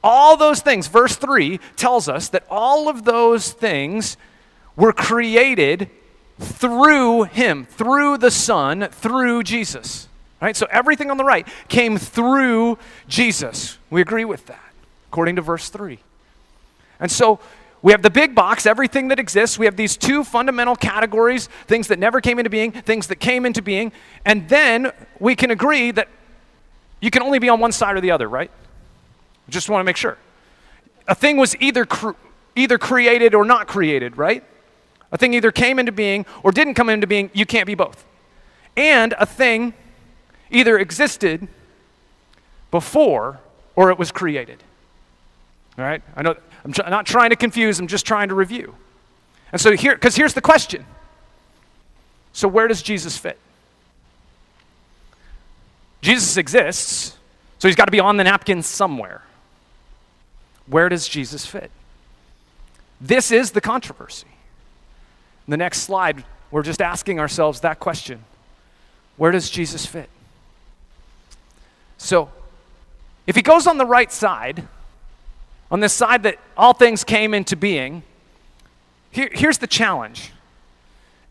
all 0.00 0.36
those 0.36 0.60
things, 0.60 0.86
verse 0.86 1.16
3 1.16 1.58
tells 1.74 2.08
us 2.08 2.28
that 2.28 2.44
all 2.48 2.88
of 2.88 3.04
those 3.04 3.50
things 3.50 4.16
were 4.76 4.92
created 4.92 5.90
through 6.40 7.24
him, 7.24 7.66
through 7.66 8.18
the 8.18 8.30
Son, 8.30 8.88
through 8.90 9.42
Jesus. 9.42 10.08
Right? 10.40 10.56
So 10.56 10.66
everything 10.70 11.10
on 11.10 11.18
the 11.18 11.24
right 11.24 11.46
came 11.68 11.98
through 11.98 12.78
Jesus. 13.08 13.78
We 13.90 14.00
agree 14.00 14.24
with 14.24 14.46
that, 14.46 14.72
according 15.08 15.36
to 15.36 15.42
verse 15.42 15.68
3. 15.68 15.98
And 16.98 17.10
so 17.10 17.40
we 17.82 17.92
have 17.92 18.02
the 18.02 18.10
big 18.10 18.34
box, 18.34 18.66
everything 18.66 19.08
that 19.08 19.18
exists. 19.18 19.58
We 19.58 19.66
have 19.66 19.76
these 19.76 19.96
two 19.96 20.24
fundamental 20.24 20.76
categories 20.76 21.48
things 21.66 21.88
that 21.88 21.98
never 21.98 22.20
came 22.20 22.38
into 22.38 22.50
being, 22.50 22.72
things 22.72 23.06
that 23.08 23.16
came 23.16 23.46
into 23.46 23.62
being. 23.62 23.92
And 24.24 24.48
then 24.48 24.92
we 25.18 25.34
can 25.34 25.50
agree 25.50 25.90
that 25.92 26.08
you 27.00 27.10
can 27.10 27.22
only 27.22 27.38
be 27.38 27.48
on 27.48 27.60
one 27.60 27.72
side 27.72 27.96
or 27.96 28.00
the 28.00 28.10
other, 28.10 28.28
right? 28.28 28.50
Just 29.48 29.68
want 29.68 29.80
to 29.80 29.84
make 29.84 29.96
sure. 29.96 30.16
A 31.08 31.14
thing 31.14 31.38
was 31.38 31.56
either, 31.56 31.84
cr- 31.86 32.10
either 32.54 32.78
created 32.78 33.34
or 33.34 33.44
not 33.44 33.66
created, 33.66 34.16
right? 34.16 34.44
A 35.12 35.18
thing 35.18 35.34
either 35.34 35.50
came 35.50 35.78
into 35.78 35.92
being 35.92 36.24
or 36.42 36.52
didn't 36.52 36.74
come 36.74 36.88
into 36.88 37.06
being, 37.06 37.30
you 37.32 37.46
can't 37.46 37.66
be 37.66 37.74
both. 37.74 38.04
And 38.76 39.14
a 39.18 39.26
thing 39.26 39.74
either 40.50 40.78
existed 40.78 41.48
before 42.70 43.40
or 43.74 43.90
it 43.90 43.98
was 43.98 44.12
created. 44.12 44.62
All 45.78 45.84
right? 45.84 46.02
I 46.16 46.22
know 46.22 46.36
I'm 46.64 46.72
tr- 46.72 46.88
not 46.88 47.06
trying 47.06 47.30
to 47.30 47.36
confuse, 47.36 47.78
I'm 47.78 47.86
just 47.86 48.06
trying 48.06 48.28
to 48.28 48.34
review. 48.34 48.74
And 49.52 49.60
so 49.60 49.76
here, 49.76 49.94
because 49.94 50.14
here's 50.14 50.34
the 50.34 50.40
question. 50.40 50.84
So 52.32 52.46
where 52.46 52.68
does 52.68 52.82
Jesus 52.82 53.16
fit? 53.16 53.38
Jesus 56.02 56.36
exists, 56.36 57.16
so 57.58 57.68
he's 57.68 57.76
got 57.76 57.86
to 57.86 57.90
be 57.90 58.00
on 58.00 58.16
the 58.16 58.24
napkin 58.24 58.62
somewhere. 58.62 59.22
Where 60.66 60.88
does 60.88 61.08
Jesus 61.08 61.44
fit? 61.44 61.70
This 63.00 63.30
is 63.32 63.50
the 63.50 63.60
controversy 63.60 64.28
the 65.50 65.56
next 65.56 65.80
slide, 65.80 66.24
we're 66.50 66.62
just 66.62 66.80
asking 66.80 67.20
ourselves 67.20 67.60
that 67.60 67.78
question 67.80 68.24
Where 69.16 69.30
does 69.30 69.50
Jesus 69.50 69.86
fit? 69.86 70.08
So, 71.98 72.30
if 73.26 73.36
he 73.36 73.42
goes 73.42 73.66
on 73.66 73.78
the 73.78 73.86
right 73.86 74.10
side, 74.10 74.66
on 75.70 75.80
this 75.80 75.92
side 75.92 76.22
that 76.24 76.38
all 76.56 76.72
things 76.72 77.04
came 77.04 77.34
into 77.34 77.56
being, 77.56 78.02
here, 79.10 79.28
here's 79.32 79.58
the 79.58 79.66
challenge 79.66 80.32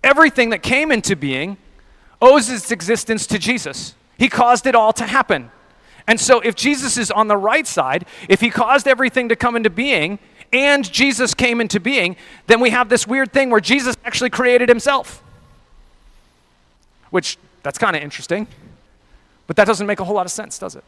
everything 0.04 0.52
that 0.52 0.64
came 0.64 0.92
into 0.92 1.16
being 1.16 1.58
owes 2.22 2.50
its 2.50 2.72
existence 2.72 3.28
to 3.28 3.40
Jesus. 3.40 3.96
He 4.18 4.30
caused 4.30 4.66
it 4.66 4.76
all 4.76 4.94
to 4.94 5.06
happen. 5.06 5.52
And 6.08 6.20
so, 6.20 6.40
if 6.40 6.56
Jesus 6.56 6.98
is 6.98 7.12
on 7.12 7.28
the 7.28 7.38
right 7.38 7.68
side, 7.68 8.06
if 8.28 8.42
he 8.42 8.50
caused 8.50 8.88
everything 8.88 9.30
to 9.30 9.36
come 9.36 9.56
into 9.56 9.70
being, 9.70 10.20
and 10.52 10.92
Jesus 10.92 11.34
came 11.34 11.62
into 11.62 11.80
being, 11.80 12.16
then 12.48 12.60
we 12.60 12.72
have 12.72 12.90
this 12.90 13.06
weird 13.06 13.32
thing 13.32 13.50
where 13.50 13.60
Jesus 13.62 13.96
actually 14.04 14.30
created 14.30 14.70
himself. 14.70 15.24
Which, 17.10 17.38
that's 17.64 17.78
kind 17.78 17.96
of 17.96 18.02
interesting. 18.02 18.48
But 19.48 19.56
that 19.56 19.66
doesn't 19.66 19.88
make 19.88 20.00
a 20.00 20.04
whole 20.04 20.16
lot 20.16 20.26
of 20.26 20.32
sense, 20.32 20.60
does 20.60 20.76
it? 20.76 20.84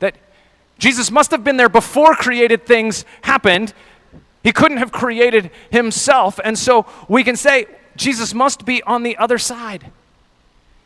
That 0.00 0.14
Jesus 0.78 1.10
must 1.10 1.30
have 1.30 1.44
been 1.44 1.56
there 1.56 1.68
before 1.68 2.14
created 2.14 2.66
things 2.66 3.04
happened. 3.22 3.72
He 4.42 4.52
couldn't 4.52 4.78
have 4.78 4.92
created 4.92 5.50
himself. 5.70 6.38
And 6.44 6.58
so 6.58 6.86
we 7.08 7.24
can 7.24 7.36
say 7.36 7.66
Jesus 7.96 8.32
must 8.32 8.64
be 8.64 8.82
on 8.84 9.02
the 9.02 9.16
other 9.16 9.38
side. 9.38 9.90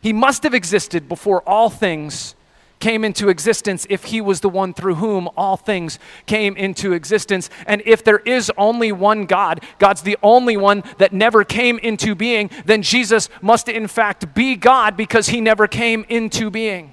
He 0.01 0.11
must 0.11 0.43
have 0.43 0.53
existed 0.53 1.07
before 1.07 1.41
all 1.47 1.69
things 1.69 2.35
came 2.83 3.05
into 3.05 3.29
existence 3.29 3.87
if 3.89 4.03
he 4.03 4.19
was 4.19 4.41
the 4.41 4.49
one 4.49 4.73
through 4.73 4.95
whom 4.95 5.29
all 5.37 5.55
things 5.55 5.97
came 6.25 6.57
into 6.57 6.91
existence. 6.91 7.49
And 7.65 7.81
if 7.85 8.03
there 8.03 8.19
is 8.19 8.51
only 8.57 8.91
one 8.91 9.25
God, 9.25 9.63
God's 9.79 10.01
the 10.01 10.17
only 10.21 10.57
one 10.57 10.83
that 10.97 11.13
never 11.13 11.45
came 11.45 11.79
into 11.79 12.13
being, 12.13 12.49
then 12.65 12.81
Jesus 12.81 13.29
must 13.41 13.69
in 13.69 13.87
fact 13.87 14.35
be 14.35 14.57
God 14.57 14.97
because 14.97 15.29
he 15.29 15.39
never 15.39 15.65
came 15.65 16.05
into 16.09 16.51
being. 16.51 16.91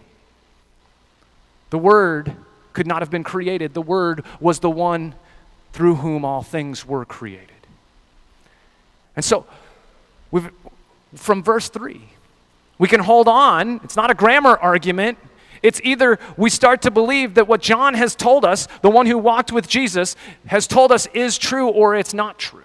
The 1.70 1.78
Word 1.78 2.36
could 2.72 2.86
not 2.86 3.02
have 3.02 3.10
been 3.10 3.24
created, 3.24 3.74
the 3.74 3.82
Word 3.82 4.24
was 4.38 4.60
the 4.60 4.70
one 4.70 5.16
through 5.72 5.96
whom 5.96 6.24
all 6.24 6.44
things 6.44 6.86
were 6.86 7.04
created. 7.04 7.50
And 9.16 9.24
so, 9.24 9.44
from 11.16 11.42
verse 11.42 11.68
3, 11.68 12.00
we 12.78 12.86
can 12.86 13.00
hold 13.00 13.26
on. 13.26 13.80
It's 13.82 13.96
not 13.96 14.12
a 14.12 14.14
grammar 14.14 14.56
argument. 14.56 15.18
It's 15.62 15.80
either 15.84 16.18
we 16.36 16.50
start 16.50 16.82
to 16.82 16.90
believe 16.90 17.34
that 17.34 17.46
what 17.46 17.60
John 17.60 17.94
has 17.94 18.14
told 18.14 18.44
us, 18.44 18.66
the 18.82 18.90
one 18.90 19.06
who 19.06 19.18
walked 19.18 19.52
with 19.52 19.68
Jesus, 19.68 20.16
has 20.46 20.66
told 20.66 20.90
us 20.92 21.06
is 21.14 21.38
true 21.38 21.68
or 21.68 21.94
it's 21.94 22.14
not 22.14 22.38
true. 22.38 22.62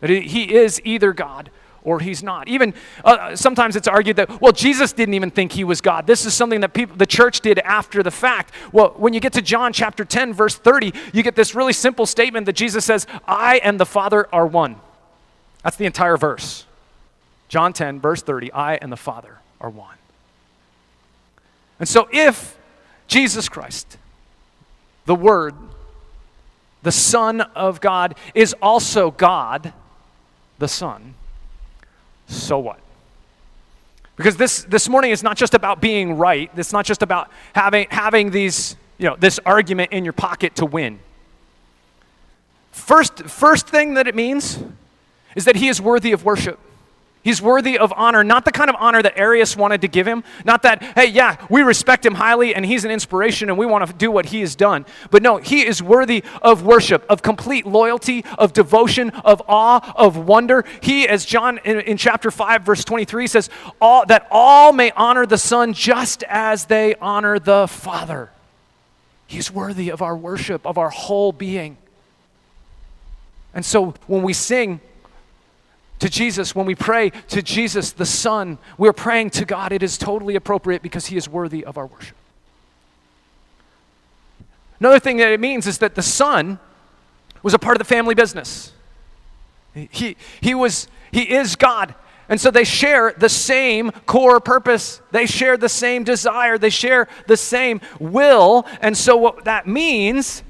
That 0.00 0.10
he 0.10 0.54
is 0.54 0.80
either 0.84 1.12
God 1.12 1.50
or 1.86 2.00
he's 2.00 2.22
not. 2.22 2.48
Even 2.48 2.74
uh, 3.04 3.34
sometimes 3.36 3.76
it's 3.76 3.88
argued 3.88 4.16
that, 4.16 4.40
well, 4.40 4.52
Jesus 4.52 4.92
didn't 4.92 5.14
even 5.14 5.30
think 5.30 5.52
he 5.52 5.64
was 5.64 5.80
God. 5.80 6.06
This 6.06 6.26
is 6.26 6.34
something 6.34 6.60
that 6.60 6.74
people, 6.74 6.96
the 6.96 7.06
church 7.06 7.40
did 7.40 7.60
after 7.60 8.02
the 8.02 8.10
fact. 8.10 8.52
Well, 8.72 8.92
when 8.96 9.14
you 9.14 9.20
get 9.20 9.32
to 9.34 9.42
John 9.42 9.72
chapter 9.72 10.04
10, 10.04 10.34
verse 10.34 10.56
30, 10.56 10.92
you 11.12 11.22
get 11.22 11.36
this 11.36 11.54
really 11.54 11.72
simple 11.72 12.04
statement 12.04 12.46
that 12.46 12.54
Jesus 12.54 12.84
says, 12.84 13.06
I 13.26 13.58
and 13.58 13.78
the 13.80 13.86
Father 13.86 14.28
are 14.32 14.46
one. 14.46 14.76
That's 15.62 15.76
the 15.76 15.86
entire 15.86 16.16
verse. 16.16 16.66
John 17.48 17.72
10, 17.72 18.00
verse 18.00 18.20
30 18.20 18.52
I 18.52 18.74
and 18.74 18.90
the 18.90 18.96
Father 18.96 19.38
are 19.60 19.70
one. 19.70 19.96
And 21.78 21.88
so, 21.88 22.08
if 22.12 22.56
Jesus 23.06 23.48
Christ, 23.48 23.98
the 25.04 25.14
Word, 25.14 25.54
the 26.82 26.92
Son 26.92 27.40
of 27.40 27.80
God, 27.80 28.16
is 28.34 28.54
also 28.62 29.10
God, 29.10 29.72
the 30.58 30.68
Son, 30.68 31.14
so 32.28 32.58
what? 32.58 32.80
Because 34.16 34.36
this, 34.36 34.64
this 34.64 34.88
morning 34.88 35.10
is 35.10 35.22
not 35.22 35.36
just 35.36 35.54
about 35.54 35.80
being 35.80 36.16
right. 36.16 36.50
It's 36.56 36.72
not 36.72 36.86
just 36.86 37.02
about 37.02 37.30
having, 37.54 37.86
having 37.90 38.30
these, 38.30 38.76
you 38.98 39.06
know, 39.06 39.16
this 39.16 39.38
argument 39.44 39.92
in 39.92 40.04
your 40.04 40.14
pocket 40.14 40.56
to 40.56 40.66
win. 40.66 40.98
First, 42.72 43.24
first 43.24 43.68
thing 43.68 43.94
that 43.94 44.06
it 44.06 44.14
means 44.14 44.58
is 45.34 45.44
that 45.44 45.56
he 45.56 45.68
is 45.68 45.80
worthy 45.80 46.12
of 46.12 46.24
worship. 46.24 46.58
He's 47.26 47.42
worthy 47.42 47.76
of 47.76 47.92
honor, 47.96 48.22
not 48.22 48.44
the 48.44 48.52
kind 48.52 48.70
of 48.70 48.76
honor 48.78 49.02
that 49.02 49.18
Arius 49.18 49.56
wanted 49.56 49.80
to 49.80 49.88
give 49.88 50.06
him. 50.06 50.22
Not 50.44 50.62
that, 50.62 50.80
hey, 50.80 51.06
yeah, 51.06 51.44
we 51.50 51.62
respect 51.62 52.06
him 52.06 52.14
highly 52.14 52.54
and 52.54 52.64
he's 52.64 52.84
an 52.84 52.92
inspiration 52.92 53.48
and 53.48 53.58
we 53.58 53.66
want 53.66 53.84
to 53.84 53.92
do 53.92 54.12
what 54.12 54.26
he 54.26 54.42
has 54.42 54.54
done. 54.54 54.86
But 55.10 55.24
no, 55.24 55.38
he 55.38 55.66
is 55.66 55.82
worthy 55.82 56.22
of 56.40 56.62
worship, 56.62 57.04
of 57.08 57.22
complete 57.22 57.66
loyalty, 57.66 58.24
of 58.38 58.52
devotion, 58.52 59.10
of 59.10 59.42
awe, 59.48 59.92
of 59.96 60.16
wonder. 60.16 60.64
He, 60.80 61.08
as 61.08 61.24
John 61.24 61.58
in, 61.64 61.80
in 61.80 61.96
chapter 61.96 62.30
5, 62.30 62.62
verse 62.62 62.84
23 62.84 63.26
says, 63.26 63.50
all, 63.80 64.06
that 64.06 64.28
all 64.30 64.72
may 64.72 64.92
honor 64.92 65.26
the 65.26 65.36
Son 65.36 65.72
just 65.72 66.22
as 66.28 66.66
they 66.66 66.94
honor 67.00 67.40
the 67.40 67.66
Father. 67.66 68.30
He's 69.26 69.50
worthy 69.50 69.88
of 69.88 70.00
our 70.00 70.16
worship, 70.16 70.64
of 70.64 70.78
our 70.78 70.90
whole 70.90 71.32
being. 71.32 71.76
And 73.52 73.64
so 73.64 73.94
when 74.06 74.22
we 74.22 74.32
sing, 74.32 74.80
to 75.98 76.08
Jesus, 76.10 76.54
when 76.54 76.66
we 76.66 76.74
pray 76.74 77.10
to 77.28 77.42
Jesus, 77.42 77.92
the 77.92 78.06
Son, 78.06 78.58
we're 78.76 78.92
praying 78.92 79.30
to 79.30 79.44
God. 79.44 79.72
It 79.72 79.82
is 79.82 79.96
totally 79.96 80.36
appropriate 80.36 80.82
because 80.82 81.06
He 81.06 81.16
is 81.16 81.28
worthy 81.28 81.64
of 81.64 81.78
our 81.78 81.86
worship. 81.86 82.16
Another 84.78 85.00
thing 85.00 85.16
that 85.18 85.32
it 85.32 85.40
means 85.40 85.66
is 85.66 85.78
that 85.78 85.94
the 85.94 86.02
Son 86.02 86.58
was 87.42 87.54
a 87.54 87.58
part 87.58 87.76
of 87.76 87.78
the 87.78 87.84
family 87.84 88.14
business. 88.14 88.72
He, 89.72 90.16
he, 90.40 90.54
was, 90.54 90.88
he 91.12 91.34
is 91.34 91.56
God. 91.56 91.94
And 92.28 92.40
so 92.40 92.50
they 92.50 92.64
share 92.64 93.14
the 93.16 93.28
same 93.28 93.90
core 94.04 94.40
purpose. 94.40 95.00
They 95.12 95.26
share 95.26 95.56
the 95.56 95.68
same 95.68 96.02
desire. 96.02 96.58
They 96.58 96.70
share 96.70 97.08
the 97.26 97.36
same 97.36 97.80
will. 98.00 98.66
And 98.80 98.96
so 98.96 99.16
what 99.16 99.44
that 99.44 99.66
means 99.66 100.42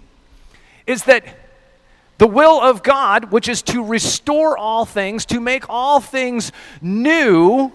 is 0.87 1.05
that 1.05 1.25
the 2.19 2.27
will 2.27 2.61
of 2.61 2.83
God, 2.83 3.31
which 3.31 3.49
is 3.49 3.63
to 3.63 3.85
restore 3.85 4.57
all 4.57 4.85
things, 4.85 5.27
to 5.27 5.41
make 5.41 5.69
all 5.69 6.01
things 6.01 6.53
new, 6.81 7.73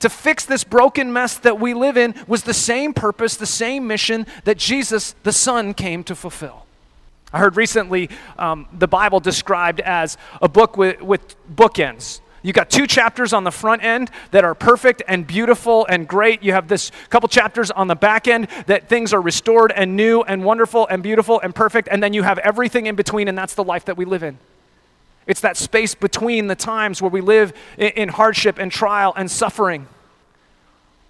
to 0.00 0.08
fix 0.08 0.44
this 0.44 0.64
broken 0.64 1.12
mess 1.12 1.38
that 1.38 1.60
we 1.60 1.74
live 1.74 1.96
in, 1.96 2.14
was 2.26 2.42
the 2.42 2.54
same 2.54 2.92
purpose, 2.92 3.36
the 3.36 3.46
same 3.46 3.86
mission 3.86 4.26
that 4.44 4.58
Jesus, 4.58 5.14
the 5.22 5.32
Son, 5.32 5.74
came 5.74 6.04
to 6.04 6.14
fulfill. 6.14 6.66
I 7.32 7.38
heard 7.38 7.56
recently 7.56 8.10
um, 8.38 8.66
the 8.72 8.88
Bible 8.88 9.20
described 9.20 9.80
as 9.80 10.18
a 10.42 10.48
book 10.48 10.76
with, 10.76 11.00
with 11.00 11.36
bookends. 11.54 12.20
You 12.42 12.54
got 12.54 12.70
two 12.70 12.86
chapters 12.86 13.32
on 13.32 13.44
the 13.44 13.50
front 13.50 13.84
end 13.84 14.10
that 14.30 14.44
are 14.44 14.54
perfect 14.54 15.02
and 15.06 15.26
beautiful 15.26 15.86
and 15.86 16.08
great. 16.08 16.42
You 16.42 16.52
have 16.52 16.68
this 16.68 16.90
couple 17.10 17.28
chapters 17.28 17.70
on 17.70 17.86
the 17.86 17.94
back 17.94 18.26
end 18.26 18.48
that 18.66 18.88
things 18.88 19.12
are 19.12 19.20
restored 19.20 19.72
and 19.72 19.94
new 19.94 20.22
and 20.22 20.42
wonderful 20.42 20.86
and 20.88 21.02
beautiful 21.02 21.38
and 21.40 21.54
perfect. 21.54 21.88
And 21.90 22.02
then 22.02 22.14
you 22.14 22.22
have 22.22 22.38
everything 22.38 22.86
in 22.86 22.96
between, 22.96 23.28
and 23.28 23.36
that's 23.36 23.54
the 23.54 23.64
life 23.64 23.84
that 23.84 23.98
we 23.98 24.06
live 24.06 24.22
in. 24.22 24.38
It's 25.26 25.42
that 25.42 25.58
space 25.58 25.94
between 25.94 26.46
the 26.46 26.54
times 26.54 27.02
where 27.02 27.10
we 27.10 27.20
live 27.20 27.52
in 27.76 28.08
hardship 28.08 28.58
and 28.58 28.72
trial 28.72 29.12
and 29.16 29.30
suffering, 29.30 29.86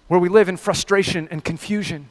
where 0.09 0.19
we 0.19 0.27
live 0.27 0.49
in 0.49 0.57
frustration 0.57 1.29
and 1.31 1.43
confusion. 1.43 2.09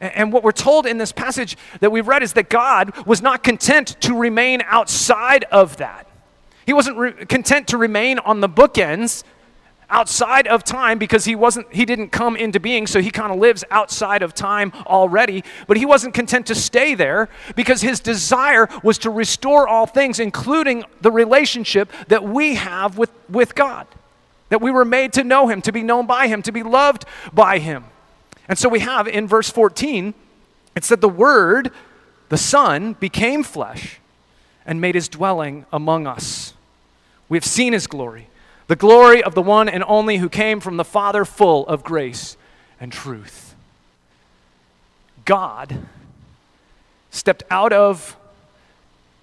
And 0.00 0.32
what 0.32 0.42
we're 0.42 0.52
told 0.52 0.86
in 0.86 0.98
this 0.98 1.12
passage 1.12 1.56
that 1.80 1.90
we've 1.90 2.08
read 2.08 2.22
is 2.22 2.32
that 2.34 2.48
God 2.48 3.06
was 3.06 3.22
not 3.22 3.42
content 3.42 3.96
to 4.00 4.18
remain 4.18 4.62
outside 4.66 5.44
of 5.44 5.76
that. 5.76 6.06
He 6.66 6.72
wasn't 6.72 6.98
re- 6.98 7.12
content 7.26 7.68
to 7.68 7.78
remain 7.78 8.18
on 8.18 8.40
the 8.40 8.48
bookends 8.48 9.22
outside 9.88 10.48
of 10.48 10.64
time 10.64 10.98
because 10.98 11.24
he 11.24 11.36
wasn't 11.36 11.72
he 11.72 11.84
didn't 11.84 12.08
come 12.08 12.36
into 12.36 12.58
being 12.58 12.88
so 12.88 13.00
he 13.00 13.10
kind 13.10 13.32
of 13.32 13.38
lives 13.38 13.64
outside 13.70 14.22
of 14.22 14.34
time 14.34 14.72
already. 14.86 15.44
But 15.66 15.76
he 15.76 15.86
wasn't 15.86 16.14
content 16.14 16.46
to 16.46 16.54
stay 16.54 16.94
there 16.94 17.28
because 17.54 17.82
his 17.82 18.00
desire 18.00 18.68
was 18.82 18.98
to 18.98 19.10
restore 19.10 19.68
all 19.68 19.86
things 19.86 20.18
including 20.18 20.84
the 21.00 21.10
relationship 21.12 21.90
that 22.08 22.24
we 22.24 22.56
have 22.56 22.98
with 22.98 23.10
with 23.28 23.54
God. 23.54 23.86
That 24.48 24.60
we 24.60 24.70
were 24.70 24.84
made 24.84 25.12
to 25.14 25.24
know 25.24 25.48
him 25.48 25.62
to 25.62 25.72
be 25.72 25.82
known 25.82 26.06
by 26.06 26.28
him 26.28 26.42
to 26.42 26.52
be 26.52 26.62
loved 26.62 27.04
by 27.32 27.58
him. 27.58 27.84
And 28.48 28.58
so 28.58 28.68
we 28.68 28.80
have 28.80 29.06
in 29.08 29.26
verse 29.28 29.50
14 29.50 30.14
it 30.74 30.84
said 30.84 31.00
the 31.00 31.08
word 31.08 31.70
the 32.28 32.36
son 32.36 32.94
became 32.94 33.44
flesh 33.44 34.00
and 34.64 34.80
made 34.80 34.96
his 34.96 35.08
dwelling 35.08 35.64
among 35.72 36.08
us 36.08 36.54
we 37.28 37.36
have 37.36 37.44
seen 37.44 37.72
his 37.72 37.86
glory, 37.86 38.28
the 38.66 38.76
glory 38.76 39.22
of 39.22 39.34
the 39.34 39.42
one 39.42 39.68
and 39.68 39.84
only 39.86 40.18
who 40.18 40.28
came 40.28 40.60
from 40.60 40.76
the 40.76 40.84
Father, 40.84 41.24
full 41.24 41.66
of 41.66 41.82
grace 41.82 42.36
and 42.80 42.92
truth. 42.92 43.54
God 45.24 45.86
stepped 47.10 47.42
out 47.50 47.72
of 47.72 48.16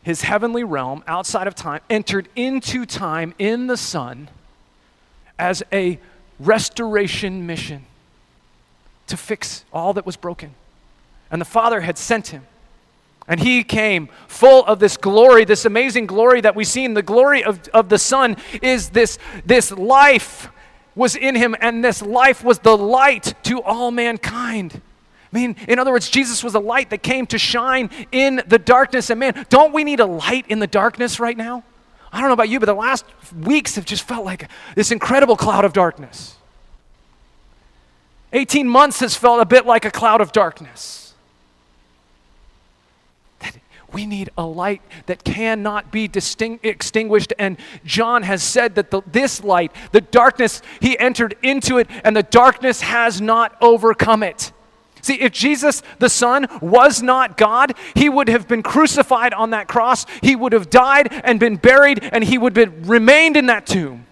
his 0.02 0.24
heavenly 0.24 0.63
realm, 0.63 1.04
outside 1.08 1.48
of 1.48 1.56
time, 1.56 1.82
entered 1.89 2.28
into 2.36 2.86
time 2.86 3.34
in 3.39 3.68
the 3.68 3.78
Son 3.78 4.30
as 5.39 5.63
a 5.72 6.00
restoration 6.39 7.46
mission 7.46 7.86
to 9.08 9.16
fix 9.16 9.63
all 9.72 9.94
that 9.94 10.06
was 10.06 10.18
broken. 10.18 10.54
And 11.32 11.39
the 11.39 11.46
Father 11.46 11.82
had 11.82 11.98
sent 11.98 12.28
him 12.28 12.46
and 13.28 13.40
he 13.40 13.64
came 13.64 14.10
full 14.28 14.66
of 14.66 14.80
this 14.80 14.98
glory, 14.98 15.46
this 15.46 15.66
amazing 15.66 16.08
glory 16.08 16.42
that 16.42 16.56
we 16.56 16.66
see. 16.66 16.84
in 16.84 16.94
the 16.94 17.02
glory 17.02 17.44
of, 17.44 17.68
of 17.70 17.90
the 17.90 17.98
Son 17.98 18.38
is 18.62 18.90
this, 18.90 19.18
this 19.46 19.72
life 19.72 20.50
was 20.96 21.16
in 21.16 21.36
him, 21.36 21.56
and 21.60 21.84
this 21.84 22.02
life 22.02 22.44
was 22.44 22.60
the 22.60 22.78
light 22.78 23.34
to 23.44 23.62
all 23.62 23.92
mankind. 23.92 24.82
I 25.32 25.36
mean, 25.36 25.56
in 25.68 25.80
other 25.80 25.92
words, 25.92 26.10
Jesus 26.10 26.44
was 26.44 26.54
a 26.54 26.60
light 26.60 26.92
that 26.92 27.02
came 27.02 27.26
to 27.28 27.40
shine 27.40 27.90
in 28.12 28.44
the 28.46 28.60
darkness. 28.60 29.10
And 29.10 29.20
man, 29.20 29.46
don't 29.50 29.74
we 29.74 29.84
need 29.84 30.00
a 30.00 30.06
light 30.06 30.46
in 30.48 30.60
the 30.60 30.68
darkness 30.68 31.20
right 31.20 31.36
now? 31.36 31.64
I 32.12 32.20
don't 32.20 32.30
know 32.30 32.34
about 32.34 32.50
you, 32.50 32.60
but 32.60 32.68
the 32.68 32.76
last 32.76 33.06
weeks 33.36 33.76
have 33.76 33.86
just 33.86 34.08
felt 34.08 34.24
like 34.24 34.48
this 34.76 34.92
incredible 34.92 35.36
cloud 35.36 35.66
of 35.66 35.74
darkness. 35.74 36.36
18 38.34 38.68
months 38.68 39.00
has 39.00 39.16
felt 39.16 39.42
a 39.42 39.46
bit 39.46 39.66
like 39.66 39.86
a 39.86 39.92
cloud 39.92 40.22
of 40.22 40.32
darkness. 40.32 41.03
We 43.93 44.06
need 44.06 44.32
a 44.38 44.45
light 44.45 44.82
that 45.06 45.23
cannot 45.23 45.91
be 45.91 46.10
extinguished. 46.63 47.34
And 47.38 47.58
John 47.86 48.23
has 48.23 48.41
said 48.41 48.75
that 48.75 48.91
the, 48.91 49.01
this 49.06 49.43
light, 49.43 49.71
the 49.91 50.01
darkness, 50.01 50.62
he 50.82 50.97
entered 50.97 51.36
into 51.43 51.77
it, 51.77 51.88
and 52.03 52.15
the 52.15 52.23
darkness 52.23 52.82
has 52.82 53.21
not 53.21 53.56
overcome 53.62 54.23
it. 54.23 54.51
See, 55.01 55.15
if 55.15 55.34
Jesus 55.34 55.84
the 55.99 56.10
Son 56.10 56.47
was 56.62 57.01
not 57.01 57.38
God, 57.38 57.73
he 57.93 58.08
would 58.08 58.29
have 58.29 58.47
been 58.47 58.63
crucified 58.63 59.34
on 59.34 59.49
that 59.49 59.67
cross, 59.67 60.06
he 60.21 60.36
would 60.36 60.53
have 60.53 60.69
died 60.69 61.10
and 61.25 61.39
been 61.39 61.58
buried, 61.58 61.99
and 62.01 62.23
he 62.23 62.38
would 62.38 62.56
have 62.56 62.89
remained 62.89 63.36
in 63.36 63.47
that 63.47 63.67
tomb. 63.67 64.06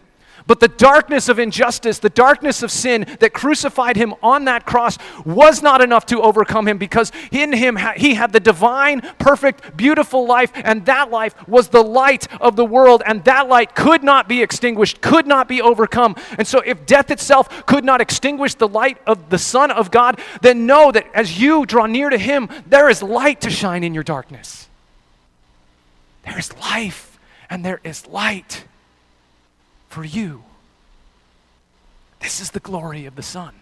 But 0.47 0.59
the 0.59 0.67
darkness 0.67 1.29
of 1.29 1.39
injustice, 1.39 1.99
the 1.99 2.09
darkness 2.09 2.63
of 2.63 2.71
sin 2.71 3.05
that 3.19 3.33
crucified 3.33 3.95
him 3.95 4.13
on 4.23 4.45
that 4.45 4.65
cross 4.65 4.97
was 5.25 5.61
not 5.61 5.81
enough 5.81 6.05
to 6.07 6.21
overcome 6.21 6.67
him 6.67 6.77
because 6.77 7.11
in 7.31 7.53
him 7.53 7.77
he 7.95 8.15
had 8.15 8.33
the 8.33 8.39
divine, 8.39 9.01
perfect, 9.19 9.75
beautiful 9.77 10.25
life, 10.25 10.51
and 10.55 10.85
that 10.85 11.11
life 11.11 11.35
was 11.47 11.69
the 11.69 11.83
light 11.83 12.27
of 12.41 12.55
the 12.55 12.65
world, 12.65 13.03
and 13.05 13.23
that 13.25 13.47
light 13.47 13.75
could 13.75 14.03
not 14.03 14.27
be 14.27 14.41
extinguished, 14.41 15.01
could 15.01 15.27
not 15.27 15.47
be 15.47 15.61
overcome. 15.61 16.15
And 16.37 16.47
so, 16.47 16.59
if 16.59 16.85
death 16.85 17.11
itself 17.11 17.65
could 17.65 17.83
not 17.83 18.01
extinguish 18.01 18.55
the 18.55 18.67
light 18.67 18.97
of 19.05 19.29
the 19.29 19.37
Son 19.37 19.71
of 19.71 19.91
God, 19.91 20.19
then 20.41 20.65
know 20.65 20.91
that 20.91 21.07
as 21.13 21.39
you 21.39 21.65
draw 21.65 21.85
near 21.85 22.09
to 22.09 22.17
him, 22.17 22.49
there 22.67 22.89
is 22.89 23.03
light 23.03 23.41
to 23.41 23.49
shine 23.49 23.83
in 23.83 23.93
your 23.93 24.03
darkness. 24.03 24.67
There 26.25 26.37
is 26.37 26.55
life, 26.57 27.19
and 27.49 27.65
there 27.65 27.79
is 27.83 28.07
light 28.07 28.65
for 29.91 30.03
you. 30.03 30.43
This 32.19 32.39
is 32.39 32.51
the 32.51 32.59
glory 32.59 33.05
of 33.05 33.15
the 33.15 33.23
Son. 33.23 33.53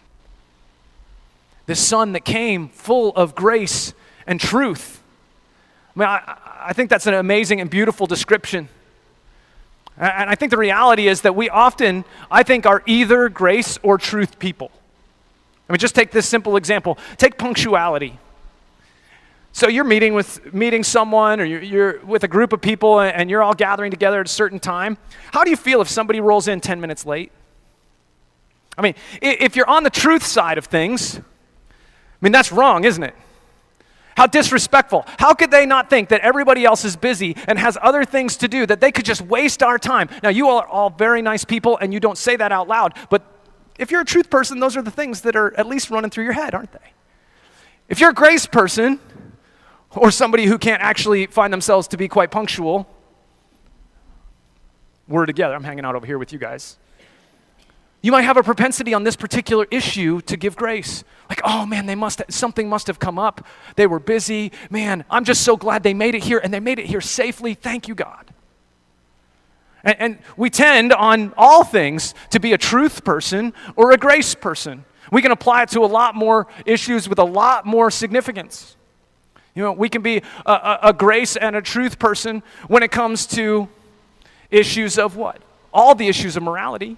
The 1.66 1.76
Son 1.76 2.14
that 2.14 2.26
came 2.26 2.70
full 2.70 3.14
of 3.16 3.36
grace 3.36 3.94
and 4.28 4.40
truth. 4.40 5.02
I 5.96 6.00
mean, 6.00 6.08
I, 6.08 6.38
I 6.62 6.74
think 6.74 6.90
that's 6.90 7.08
an 7.08 7.14
amazing 7.14 7.62
and 7.62 7.70
beautiful 7.70 8.06
description. 8.06 8.70
And 9.98 10.30
I 10.30 10.36
think 10.36 10.52
the 10.52 10.58
reality 10.58 11.08
is 11.08 11.22
that 11.22 11.36
we 11.36 11.50
often, 11.50 12.06
I 12.32 12.44
think, 12.44 12.66
are 12.66 12.84
either 12.86 13.28
grace 13.28 13.78
or 13.84 13.98
truth 13.98 14.40
people. 14.40 14.72
I 15.68 15.74
mean, 15.74 15.80
just 15.80 15.94
take 15.94 16.12
this 16.12 16.28
simple 16.28 16.56
example. 16.56 16.98
Take 17.18 17.38
punctuality. 17.38 18.18
So 19.52 19.68
you're 19.68 19.84
meeting 19.84 20.14
with 20.14 20.54
meeting 20.54 20.84
someone, 20.84 21.40
or 21.40 21.46
you're, 21.46 21.62
you're, 21.62 22.00
with 22.06 22.24
a 22.24 22.28
group 22.28 22.54
of 22.54 22.62
people, 22.62 23.00
and 23.00 23.30
you're 23.30 23.42
all 23.42 23.54
gathering 23.54 23.92
together 23.92 24.20
at 24.20 24.28
a 24.28 24.30
certain 24.30 24.60
time. 24.60 24.98
How 25.32 25.44
do 25.44 25.50
you 25.50 25.58
feel 25.58 25.82
if 25.82 25.90
somebody 25.90 26.22
rolls 26.22 26.48
in 26.48 26.62
10 26.62 26.80
minutes 26.80 27.06
late? 27.06 27.32
I 28.78 28.82
mean, 28.82 28.96
if 29.22 29.56
you're 29.56 29.70
on 29.70 29.84
the 29.84 29.90
truth 29.90 30.26
side 30.26 30.58
of 30.58 30.66
things, 30.66 31.20
I 31.20 31.22
mean 32.22 32.32
that's 32.32 32.52
wrong, 32.52 32.86
isn't 32.86 33.04
it? 33.04 33.16
How 34.16 34.28
disrespectful. 34.28 35.06
How 35.18 35.34
could 35.34 35.52
they 35.52 35.66
not 35.66 35.90
think 35.90 36.10
that 36.10 36.22
everybody 36.22 36.66
else 36.66 36.86
is 36.86 36.96
busy 36.96 37.36
and 37.48 37.58
has 37.58 37.78
other 37.82 38.04
things 38.04 38.38
to 38.38 38.48
do, 38.48 38.66
that 38.66 38.82
they 38.82 38.92
could 38.92 39.06
just 39.06 39.22
waste 39.22 39.64
our 39.64 39.78
time? 39.78 40.10
Now, 40.22 40.30
you 40.30 40.50
all 40.50 40.60
are 40.60 40.68
all 40.68 40.90
very 40.90 41.22
nice 41.22 41.46
people, 41.46 41.78
and 41.78 41.94
you 41.94 42.00
don't 42.00 42.18
say 42.18 42.36
that 42.36 42.52
out 42.52 42.68
loud, 42.68 42.96
but 43.10 43.24
if 43.78 43.92
you're 43.92 44.02
a 44.02 44.06
truth 44.06 44.30
person, 44.30 44.60
those 44.60 44.76
are 44.76 44.82
the 44.82 44.92
things 44.92 45.22
that 45.22 45.36
are 45.38 45.58
at 45.58 45.68
least 45.68 45.90
running 45.90 46.12
through 46.12 46.26
your 46.26 46.34
head, 46.34 46.54
aren't 46.54 46.74
they? 46.74 46.94
If 47.88 48.02
you're 48.02 48.12
a 48.12 48.14
grace 48.14 48.46
person, 48.46 49.00
or 49.96 50.12
somebody 50.12 50.46
who 50.46 50.58
can't 50.58 50.82
actually 50.82 51.26
find 51.28 51.52
themselves 51.52 51.88
to 51.90 51.98
be 51.98 52.08
quite 52.08 52.32
punctual, 52.32 52.88
we're 55.08 55.26
together. 55.26 55.56
I'm 55.56 55.64
hanging 55.64 55.86
out 55.86 55.96
over 55.96 56.06
here 56.06 56.20
with 56.20 56.32
you 56.32 56.40
guys. 56.40 56.78
You 58.02 58.14
might 58.14 58.22
have 58.22 58.38
a 58.38 58.44
propensity 58.44 58.94
on 58.94 59.04
this 59.04 59.18
particular 59.18 59.68
issue 59.72 60.22
to 60.22 60.38
give 60.38 60.56
grace. 60.56 61.04
Like, 61.28 61.42
oh 61.44 61.66
man, 61.66 61.86
they 61.86 61.96
must 61.96 62.22
something 62.30 62.70
must 62.70 62.88
have 62.88 63.00
come 63.00 63.20
up. 63.20 63.46
They 63.76 63.88
were 63.88 64.00
busy. 64.00 64.54
Man, 64.70 65.04
I'm 65.10 65.26
just 65.26 65.42
so 65.42 65.58
glad 65.58 65.84
they 65.84 65.94
made 65.94 66.16
it 66.16 66.24
here 66.24 66.40
and 66.42 66.54
they 66.54 66.62
made 66.62 66.80
it 66.80 66.86
here 66.86 67.02
safely. 67.02 67.56
Thank 67.56 67.88
you, 67.88 67.96
God. 67.96 68.34
And, 69.84 70.00
and 70.00 70.20
we 70.38 70.50
tend 70.50 70.94
on 70.94 71.34
all 71.36 71.64
things 71.64 72.14
to 72.30 72.40
be 72.40 72.54
a 72.54 72.58
truth 72.58 73.04
person 73.04 73.54
or 73.76 73.92
a 73.92 73.98
grace 73.98 74.34
person. 74.34 74.86
We 75.12 75.22
can 75.22 75.32
apply 75.32 75.64
it 75.64 75.70
to 75.70 75.82
a 75.82 75.88
lot 75.88 76.16
more 76.16 76.48
issues 76.66 77.10
with 77.10 77.20
a 77.20 77.26
lot 77.26 77.66
more 77.66 77.92
significance. 77.92 78.78
You 79.56 79.64
know, 79.64 79.72
we 79.72 79.90
can 79.90 80.02
be 80.02 80.22
a, 80.46 80.52
a, 80.52 80.80
a 80.84 80.94
grace 80.94 81.36
and 81.36 81.56
a 81.56 81.62
truth 81.62 82.00
person 82.00 82.44
when 82.68 82.84
it 82.84 82.92
comes 82.92 83.26
to 83.28 83.68
issues 84.52 84.98
of 84.98 85.16
what? 85.16 85.42
All 85.74 85.96
the 85.96 86.08
issues 86.08 86.38
of 86.38 86.44
morality. 86.44 86.98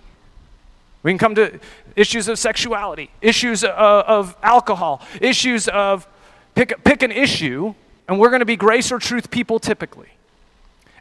We 1.03 1.11
can 1.11 1.17
come 1.17 1.35
to 1.35 1.59
issues 1.95 2.27
of 2.27 2.37
sexuality, 2.37 3.09
issues 3.21 3.63
of, 3.63 3.71
of 3.71 4.37
alcohol, 4.43 5.01
issues 5.19 5.67
of 5.67 6.07
pick, 6.55 6.83
pick 6.83 7.01
an 7.01 7.11
issue, 7.11 7.73
and 8.07 8.19
we're 8.19 8.29
going 8.29 8.41
to 8.41 8.45
be 8.45 8.55
grace 8.55 8.91
or 8.91 8.99
truth 8.99 9.31
people 9.31 9.59
typically. 9.59 10.09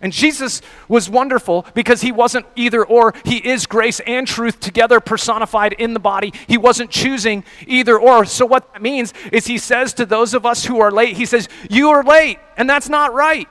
And 0.02 0.12
Jesus 0.14 0.62
was 0.88 1.10
wonderful 1.10 1.66
because 1.74 2.00
he 2.00 2.10
wasn't 2.10 2.46
either 2.56 2.82
or. 2.84 3.14
He 3.24 3.36
is 3.36 3.66
grace 3.66 4.00
and 4.00 4.26
truth 4.26 4.58
together 4.58 4.98
personified 4.98 5.74
in 5.74 5.92
the 5.92 6.00
body. 6.00 6.32
He 6.46 6.56
wasn't 6.56 6.90
choosing 6.90 7.44
either 7.66 7.98
or. 7.98 8.24
So, 8.24 8.46
what 8.46 8.72
that 8.72 8.80
means 8.80 9.12
is 9.30 9.46
he 9.46 9.58
says 9.58 9.92
to 9.94 10.06
those 10.06 10.32
of 10.32 10.46
us 10.46 10.64
who 10.64 10.80
are 10.80 10.90
late, 10.90 11.16
he 11.16 11.26
says, 11.26 11.50
You 11.68 11.90
are 11.90 12.02
late, 12.02 12.38
and 12.56 12.68
that's 12.68 12.88
not 12.88 13.12
right. 13.12 13.46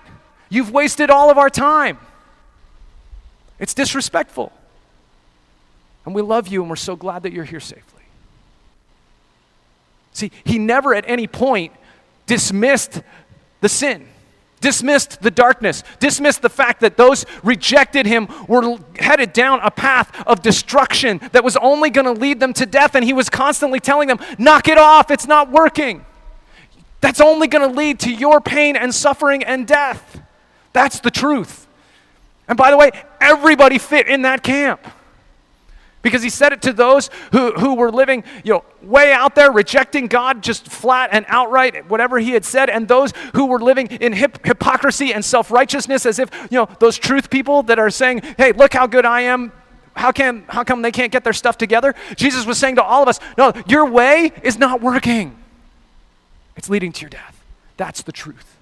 You've 0.50 0.72
wasted 0.72 1.12
all 1.12 1.30
of 1.30 1.38
our 1.38 1.52
time. 1.52 2.00
It's 3.60 3.76
disrespectful. 3.76 4.52
And 6.06 6.16
we 6.16 6.24
love 6.24 6.48
you, 6.48 6.62
and 6.62 6.70
we're 6.70 6.78
so 6.78 6.96
glad 6.96 7.24
that 7.24 7.34
you're 7.34 7.46
here 7.46 7.60
safely. 7.60 7.84
See, 10.14 10.32
he 10.44 10.58
never 10.58 10.96
at 10.96 11.06
any 11.08 11.28
point 11.28 11.74
dismissed 12.26 13.04
the 13.62 13.70
sin 13.70 14.09
dismissed 14.62 15.22
the 15.22 15.32
darkness, 15.32 15.84
dismissed 16.00 16.42
the 16.42 16.50
fact 16.50 16.82
that 16.82 16.98
those 16.98 17.26
rejected 17.44 18.06
him 18.06 18.28
were 18.48 18.78
headed 18.98 19.34
down 19.34 19.60
a 19.62 19.72
path 19.72 20.24
of 20.28 20.42
destruction 20.42 21.20
that 21.32 21.44
was 21.44 21.58
only 21.58 21.90
going 21.90 22.06
to 22.06 22.20
lead 22.20 22.40
them 22.40 22.54
to 22.54 22.66
death. 22.66 22.96
And 22.96 23.04
he 23.04 23.14
was 23.14 23.30
constantly 23.30 23.80
telling 23.80 24.08
them, 24.08 24.20
knock 24.38 24.68
it 24.68 24.78
off, 24.78 25.12
it's 25.12 25.28
not 25.28 25.52
working. 25.52 26.06
That's 27.02 27.22
only 27.22 27.48
going 27.48 27.70
to 27.70 27.76
lead 27.76 28.00
to 28.02 28.12
your 28.14 28.42
pain 28.42 28.76
and 28.76 28.94
suffering 28.94 29.44
and 29.44 29.66
death. 29.66 30.22
That's 30.74 31.00
the 31.00 31.12
truth. 31.12 31.68
And 32.48 32.58
by 32.58 32.72
the 32.72 32.78
way, 32.78 32.92
everybody 33.22 33.78
fit 33.78 34.08
in 34.08 34.24
that 34.24 34.44
camp. 34.44 34.86
Because 36.02 36.24
he 36.24 36.30
said 36.30 36.54
it 36.54 36.62
to 36.62 36.72
those 36.72 37.10
who, 37.34 37.52
who 37.54 37.76
were 37.76 37.92
living, 37.92 38.24
you 38.46 38.54
know, 38.54 38.64
way 38.82 39.12
out 39.12 39.36
there, 39.36 39.52
rejecting 39.52 40.08
God 40.08 40.42
just 40.42 40.70
flat 40.70 41.10
and 41.12 41.26
outright, 41.28 41.90
whatever 41.90 42.20
he 42.20 42.32
had 42.32 42.46
said, 42.46 42.70
and 42.70 42.88
those 42.88 43.12
who 43.36 43.48
were 43.48 43.60
living 43.60 43.88
in 43.88 44.14
hip, 44.14 44.46
hypocrisy 44.46 45.14
and 45.14 45.26
self-righteousness 45.26 46.06
as 46.06 46.18
if, 46.18 46.30
you 46.50 46.58
know, 46.58 46.70
those 46.80 46.98
truth 46.98 47.30
people 47.30 47.64
that 47.64 47.80
are 47.80 47.90
saying, 47.90 48.22
hey, 48.38 48.54
look 48.54 48.74
how 48.74 48.88
good 48.88 49.06
I 49.06 49.22
am, 49.22 49.52
how, 49.94 50.14
can, 50.14 50.46
how 50.48 50.64
come 50.64 50.82
they 50.82 50.92
can't 50.92 51.12
get 51.12 51.26
their 51.26 51.34
stuff 51.34 51.58
together? 51.58 51.94
Jesus 52.16 52.46
was 52.46 52.58
saying 52.58 52.76
to 52.76 52.84
all 52.84 53.04
of 53.04 53.10
us, 53.10 53.20
no, 53.38 53.52
your 53.68 53.86
way 53.86 54.32
is 54.44 54.58
not 54.58 54.82
working. 54.82 55.38
It's 56.56 56.70
leading 56.70 56.94
to 56.94 57.02
your 57.02 57.10
death. 57.10 57.44
That's 57.76 58.04
the 58.04 58.14
truth. 58.14 58.56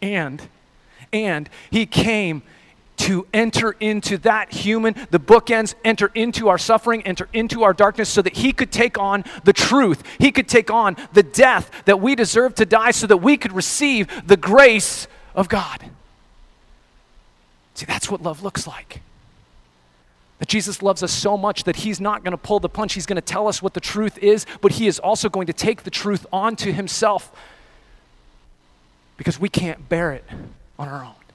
And, 0.00 0.48
and 1.12 1.50
he 1.70 1.84
came 1.84 2.42
to 2.96 3.26
enter 3.32 3.72
into 3.72 4.18
that 4.18 4.52
human, 4.52 4.94
the 5.10 5.20
bookends, 5.20 5.74
enter 5.84 6.10
into 6.14 6.48
our 6.48 6.58
suffering, 6.58 7.02
enter 7.02 7.28
into 7.32 7.62
our 7.62 7.72
darkness, 7.72 8.08
so 8.08 8.22
that 8.22 8.36
he 8.36 8.52
could 8.52 8.72
take 8.72 8.98
on 8.98 9.24
the 9.44 9.52
truth. 9.52 10.02
He 10.18 10.32
could 10.32 10.48
take 10.48 10.70
on 10.70 10.96
the 11.12 11.22
death 11.22 11.70
that 11.84 12.00
we 12.00 12.14
deserve 12.14 12.54
to 12.56 12.66
die, 12.66 12.90
so 12.90 13.06
that 13.06 13.18
we 13.18 13.36
could 13.36 13.52
receive 13.52 14.08
the 14.26 14.36
grace 14.36 15.06
of 15.34 15.48
God. 15.48 15.90
See, 17.74 17.86
that's 17.86 18.10
what 18.10 18.22
love 18.22 18.42
looks 18.42 18.66
like. 18.66 19.02
That 20.38 20.48
Jesus 20.48 20.82
loves 20.82 21.02
us 21.02 21.12
so 21.12 21.36
much 21.36 21.64
that 21.64 21.76
he's 21.76 22.00
not 22.00 22.22
going 22.22 22.32
to 22.32 22.38
pull 22.38 22.60
the 22.60 22.68
punch. 22.68 22.94
He's 22.94 23.06
going 23.06 23.16
to 23.16 23.22
tell 23.22 23.48
us 23.48 23.62
what 23.62 23.74
the 23.74 23.80
truth 23.80 24.18
is, 24.18 24.46
but 24.60 24.72
he 24.72 24.86
is 24.86 24.98
also 24.98 25.28
going 25.28 25.46
to 25.46 25.52
take 25.52 25.82
the 25.82 25.90
truth 25.90 26.26
onto 26.32 26.72
himself 26.72 27.32
because 29.16 29.40
we 29.40 29.48
can't 29.48 29.88
bear 29.88 30.12
it 30.12 30.24
on 30.78 30.88
our 30.88 31.04
own. 31.04 31.25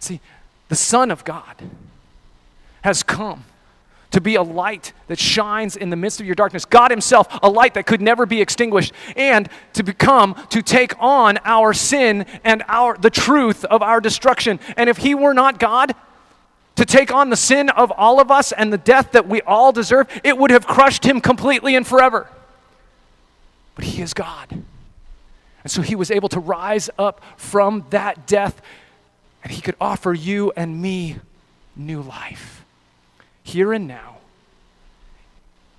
See, 0.00 0.20
the 0.68 0.76
Son 0.76 1.10
of 1.10 1.24
God 1.24 1.56
has 2.82 3.02
come 3.02 3.44
to 4.10 4.20
be 4.20 4.34
a 4.34 4.42
light 4.42 4.92
that 5.06 5.18
shines 5.18 5.76
in 5.76 5.90
the 5.90 5.96
midst 5.96 6.20
of 6.20 6.26
your 6.26 6.34
darkness. 6.34 6.64
God 6.64 6.90
Himself, 6.90 7.28
a 7.42 7.48
light 7.48 7.74
that 7.74 7.86
could 7.86 8.00
never 8.00 8.26
be 8.26 8.40
extinguished, 8.40 8.92
and 9.14 9.48
to 9.74 9.82
become, 9.82 10.34
to 10.50 10.62
take 10.62 10.94
on 10.98 11.38
our 11.44 11.72
sin 11.72 12.26
and 12.42 12.64
our, 12.66 12.96
the 12.96 13.10
truth 13.10 13.64
of 13.66 13.82
our 13.82 14.00
destruction. 14.00 14.58
And 14.76 14.90
if 14.90 14.98
He 14.98 15.14
were 15.14 15.34
not 15.34 15.60
God, 15.60 15.94
to 16.76 16.84
take 16.86 17.12
on 17.12 17.28
the 17.28 17.36
sin 17.36 17.68
of 17.68 17.92
all 17.92 18.20
of 18.20 18.30
us 18.30 18.52
and 18.52 18.72
the 18.72 18.78
death 18.78 19.12
that 19.12 19.28
we 19.28 19.42
all 19.42 19.70
deserve, 19.70 20.08
it 20.24 20.38
would 20.38 20.50
have 20.50 20.66
crushed 20.66 21.04
Him 21.04 21.20
completely 21.20 21.76
and 21.76 21.86
forever. 21.86 22.26
But 23.74 23.84
He 23.84 24.02
is 24.02 24.14
God. 24.14 24.46
And 24.50 25.70
so 25.70 25.82
He 25.82 25.94
was 25.94 26.10
able 26.10 26.30
to 26.30 26.40
rise 26.40 26.88
up 26.98 27.20
from 27.36 27.84
that 27.90 28.26
death 28.26 28.62
and 29.42 29.52
He 29.52 29.60
could 29.60 29.76
offer 29.80 30.12
you 30.12 30.52
and 30.56 30.80
me 30.80 31.16
new 31.76 32.02
life 32.02 32.64
here 33.42 33.72
and 33.72 33.86
now 33.86 34.18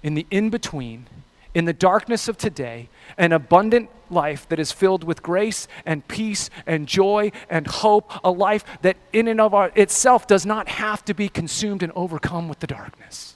in 0.04 0.14
the 0.14 0.26
in 0.32 0.50
between, 0.50 1.06
in 1.54 1.66
the 1.66 1.74
darkness 1.74 2.28
of 2.28 2.38
today, 2.38 2.88
an 3.18 3.32
abundant 3.32 3.90
life 4.10 4.48
that 4.50 4.60
is 4.60 4.72
filled 4.72 5.04
with 5.04 5.22
grace 5.22 5.68
and 5.86 6.08
peace 6.08 6.50
and 6.66 6.88
joy 6.88 7.32
and 7.50 7.68
hope, 7.68 8.12
a 8.24 8.32
life 8.32 8.64
that 8.82 8.98
in 9.14 9.28
and 9.28 9.40
of 9.40 9.54
our, 9.54 9.72
itself 9.76 10.28
does 10.28 10.46
not 10.46 10.68
have 10.68 11.04
to 11.06 11.14
be 11.14 11.30
consumed 11.30 11.84
and 11.84 11.92
overcome 11.94 12.48
with 12.48 12.60
the 12.60 12.68
darkness. 12.68 13.36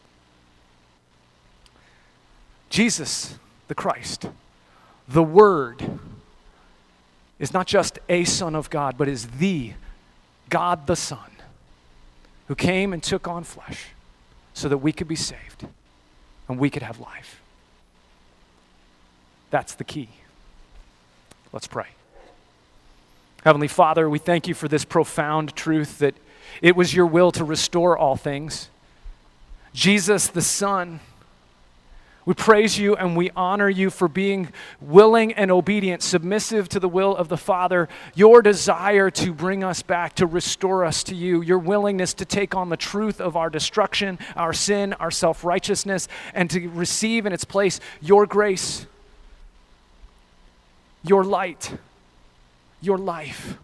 Jesus, 2.70 3.36
the 3.68 3.76
Christ, 3.76 4.30
the 5.08 5.24
Word, 5.24 6.00
is 7.38 7.54
not 7.54 7.68
just 7.68 8.00
a 8.10 8.24
Son 8.24 8.56
of 8.56 8.70
God, 8.70 8.98
but 8.98 9.08
is 9.08 9.28
the 9.28 9.74
God 10.50 10.88
the 10.88 10.96
Son 10.96 11.20
who 12.48 12.56
came 12.56 12.94
and 12.94 13.02
took 13.02 13.28
on 13.28 13.44
flesh 13.44 13.88
so 14.54 14.70
that 14.70 14.78
we 14.78 14.92
could 14.92 15.08
be 15.08 15.16
saved 15.16 15.68
and 16.48 16.60
we 16.60 16.70
could 16.70 16.84
have 16.84 17.00
life. 17.00 17.42
That's 19.50 19.76
the 19.76 19.84
key. 19.84 20.10
Let's 21.52 21.68
pray. 21.68 21.88
Heavenly 23.44 23.68
Father, 23.68 24.10
we 24.10 24.20
thank 24.20 24.48
you 24.48 24.54
for 24.54 24.68
this 24.68 24.86
profound 24.86 25.56
truth 25.56 26.00
that 26.00 26.16
it 26.62 26.76
was 26.76 26.94
your 26.94 27.06
will 27.06 27.32
to 27.34 27.44
restore 27.44 27.98
all 27.98 28.16
things. 28.16 28.70
Jesus, 29.74 30.28
the 30.28 30.42
Son, 30.42 31.00
we 32.26 32.34
praise 32.34 32.78
you 32.80 32.96
and 32.96 33.16
we 33.16 33.30
honor 33.36 33.70
you 33.70 33.92
for 33.92 34.08
being 34.08 34.50
willing 34.82 35.34
and 35.34 35.52
obedient, 35.52 36.02
submissive 36.02 36.68
to 36.70 36.80
the 36.80 36.90
will 36.90 37.16
of 37.16 37.30
the 37.30 37.38
Father, 37.38 37.88
your 38.16 38.42
desire 38.42 39.12
to 39.12 39.32
bring 39.32 39.64
us 39.64 39.84
back, 39.84 40.16
to 40.16 40.26
restore 40.26 40.84
us 40.84 41.04
to 41.04 41.16
you, 41.16 41.44
your 41.44 41.60
willingness 41.60 42.16
to 42.16 42.26
take 42.26 42.56
on 42.56 42.70
the 42.70 42.78
truth 42.78 43.22
of 43.22 43.38
our 43.38 43.52
destruction, 43.52 44.18
our 44.36 44.54
sin, 44.54 44.94
our 44.94 45.12
self 45.12 45.44
righteousness, 45.44 46.08
and 46.34 46.50
to 46.50 46.68
receive 46.70 47.28
in 47.28 47.34
its 47.34 47.46
place 47.46 47.80
your 48.02 48.26
grace, 48.26 48.88
your 51.04 51.24
light, 51.24 51.78
your 52.82 52.98
life. 52.98 53.56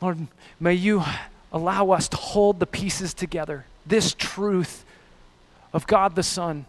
Lord, 0.00 0.28
may 0.58 0.72
you 0.72 1.04
allow 1.52 1.90
us 1.90 2.08
to 2.08 2.16
hold 2.16 2.58
the 2.58 2.66
pieces 2.66 3.12
together, 3.12 3.66
this 3.84 4.14
truth 4.14 4.86
of 5.74 5.86
God 5.86 6.14
the 6.14 6.22
Son 6.22 6.64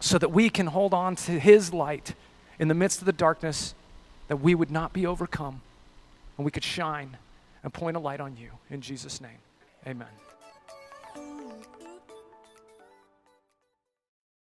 so 0.00 0.18
that 0.18 0.30
we 0.30 0.50
can 0.50 0.66
hold 0.68 0.94
on 0.94 1.16
to 1.16 1.38
His 1.38 1.72
light 1.72 2.14
in 2.58 2.68
the 2.68 2.74
midst 2.74 3.00
of 3.00 3.06
the 3.06 3.12
darkness, 3.12 3.74
that 4.28 4.36
we 4.36 4.54
would 4.54 4.70
not 4.70 4.92
be 4.92 5.06
overcome, 5.06 5.60
and 6.36 6.44
we 6.44 6.50
could 6.50 6.64
shine 6.64 7.16
and 7.62 7.72
point 7.72 7.96
a 7.96 8.00
light 8.00 8.20
on 8.20 8.36
you. 8.36 8.50
In 8.70 8.80
Jesus' 8.80 9.20
name, 9.20 9.38
amen. 9.86 10.08